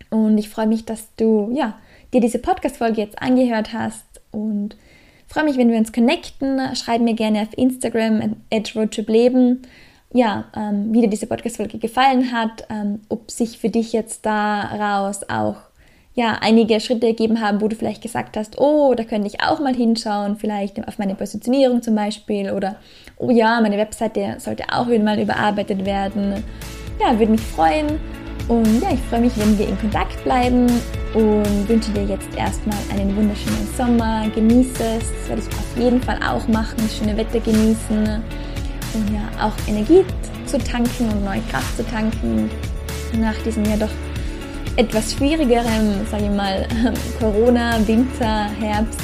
und 0.09 0.37
ich 0.37 0.49
freue 0.49 0.67
mich, 0.67 0.85
dass 0.85 1.15
du 1.15 1.51
ja, 1.53 1.77
dir 2.13 2.21
diese 2.21 2.39
Podcast-Folge 2.39 3.01
jetzt 3.01 3.21
angehört 3.21 3.73
hast 3.73 4.21
und 4.31 4.75
freue 5.27 5.45
mich, 5.45 5.57
wenn 5.57 5.71
wir 5.71 5.77
uns 5.77 5.91
connecten. 5.91 6.59
Schreib 6.75 7.01
mir 7.01 7.15
gerne 7.15 7.41
auf 7.41 7.57
Instagram 7.57 8.35
at 8.51 8.75
roadtripleben, 8.75 9.63
ja, 10.13 10.45
ähm, 10.55 10.93
wie 10.93 11.01
dir 11.01 11.09
diese 11.09 11.27
Podcast-Folge 11.27 11.79
gefallen 11.79 12.31
hat, 12.31 12.67
ähm, 12.69 13.01
ob 13.09 13.31
sich 13.31 13.57
für 13.57 13.69
dich 13.69 13.93
jetzt 13.93 14.25
daraus 14.25 15.27
auch 15.27 15.55
ja, 16.15 16.37
einige 16.41 16.79
Schritte 16.79 17.07
ergeben 17.07 17.41
haben, 17.41 17.59
wo 17.59 17.67
du 17.67 17.75
vielleicht 17.75 18.03
gesagt 18.03 18.37
hast, 18.37 18.61
oh, 18.61 18.93
da 18.93 19.03
könnte 19.03 19.27
ich 19.27 19.41
auch 19.41 19.59
mal 19.59 19.75
hinschauen, 19.75 20.37
vielleicht 20.37 20.87
auf 20.87 20.99
meine 20.99 21.15
Positionierung 21.15 21.81
zum 21.81 21.95
Beispiel 21.95 22.51
oder 22.51 22.75
oh 23.17 23.31
ja, 23.31 23.59
meine 23.61 23.77
Webseite 23.77 24.35
sollte 24.37 24.65
auch 24.71 24.87
wieder 24.87 25.03
mal 25.03 25.19
überarbeitet 25.19 25.83
werden. 25.85 26.43
Ja, 27.01 27.17
würde 27.17 27.31
mich 27.31 27.41
freuen. 27.41 27.99
Und 28.47 28.83
ja, 28.83 28.89
ich 28.93 28.99
freue 28.99 29.21
mich, 29.21 29.35
wenn 29.37 29.57
wir 29.57 29.67
in 29.67 29.79
Kontakt 29.79 30.23
bleiben 30.23 30.67
und 31.13 31.69
wünsche 31.69 31.91
dir 31.91 32.05
jetzt 32.05 32.27
erstmal 32.35 32.77
einen 32.91 33.15
wunderschönen 33.15 33.67
Sommer. 33.77 34.27
Genieße 34.33 34.83
es, 34.97 35.11
das 35.11 35.29
werde 35.29 35.41
ich 35.41 35.47
auf 35.47 35.77
jeden 35.77 36.01
Fall 36.01 36.19
auch 36.27 36.47
machen, 36.47 36.77
schöne 36.97 37.15
Wetter 37.15 37.39
genießen 37.39 38.21
und 38.93 39.13
ja, 39.13 39.45
auch 39.45 39.53
Energie 39.67 40.03
zu 40.45 40.57
tanken 40.57 41.09
und 41.09 41.23
neue 41.23 41.41
Kraft 41.51 41.77
zu 41.77 41.85
tanken 41.85 42.49
nach 43.19 43.35
diesem 43.45 43.65
ja 43.65 43.77
doch 43.77 43.89
etwas 44.75 45.13
schwierigerem, 45.13 46.05
sage 46.09 46.25
ich 46.25 46.31
mal, 46.31 46.67
Corona, 47.19 47.77
Winter, 47.85 48.49
Herbst. 48.59 48.99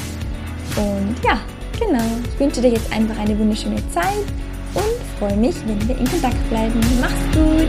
Und 0.76 1.14
ja, 1.24 1.38
genau. 1.78 2.04
Ich 2.32 2.40
wünsche 2.40 2.60
dir 2.60 2.70
jetzt 2.70 2.92
einfach 2.92 3.18
eine 3.18 3.38
wunderschöne 3.38 3.76
Zeit 3.90 4.26
und 4.74 5.18
freue 5.18 5.36
mich, 5.36 5.56
wenn 5.66 5.88
wir 5.88 5.96
in 5.96 6.06
Kontakt 6.06 6.48
bleiben. 6.48 6.80
Mach's 7.00 7.14
gut! 7.32 7.68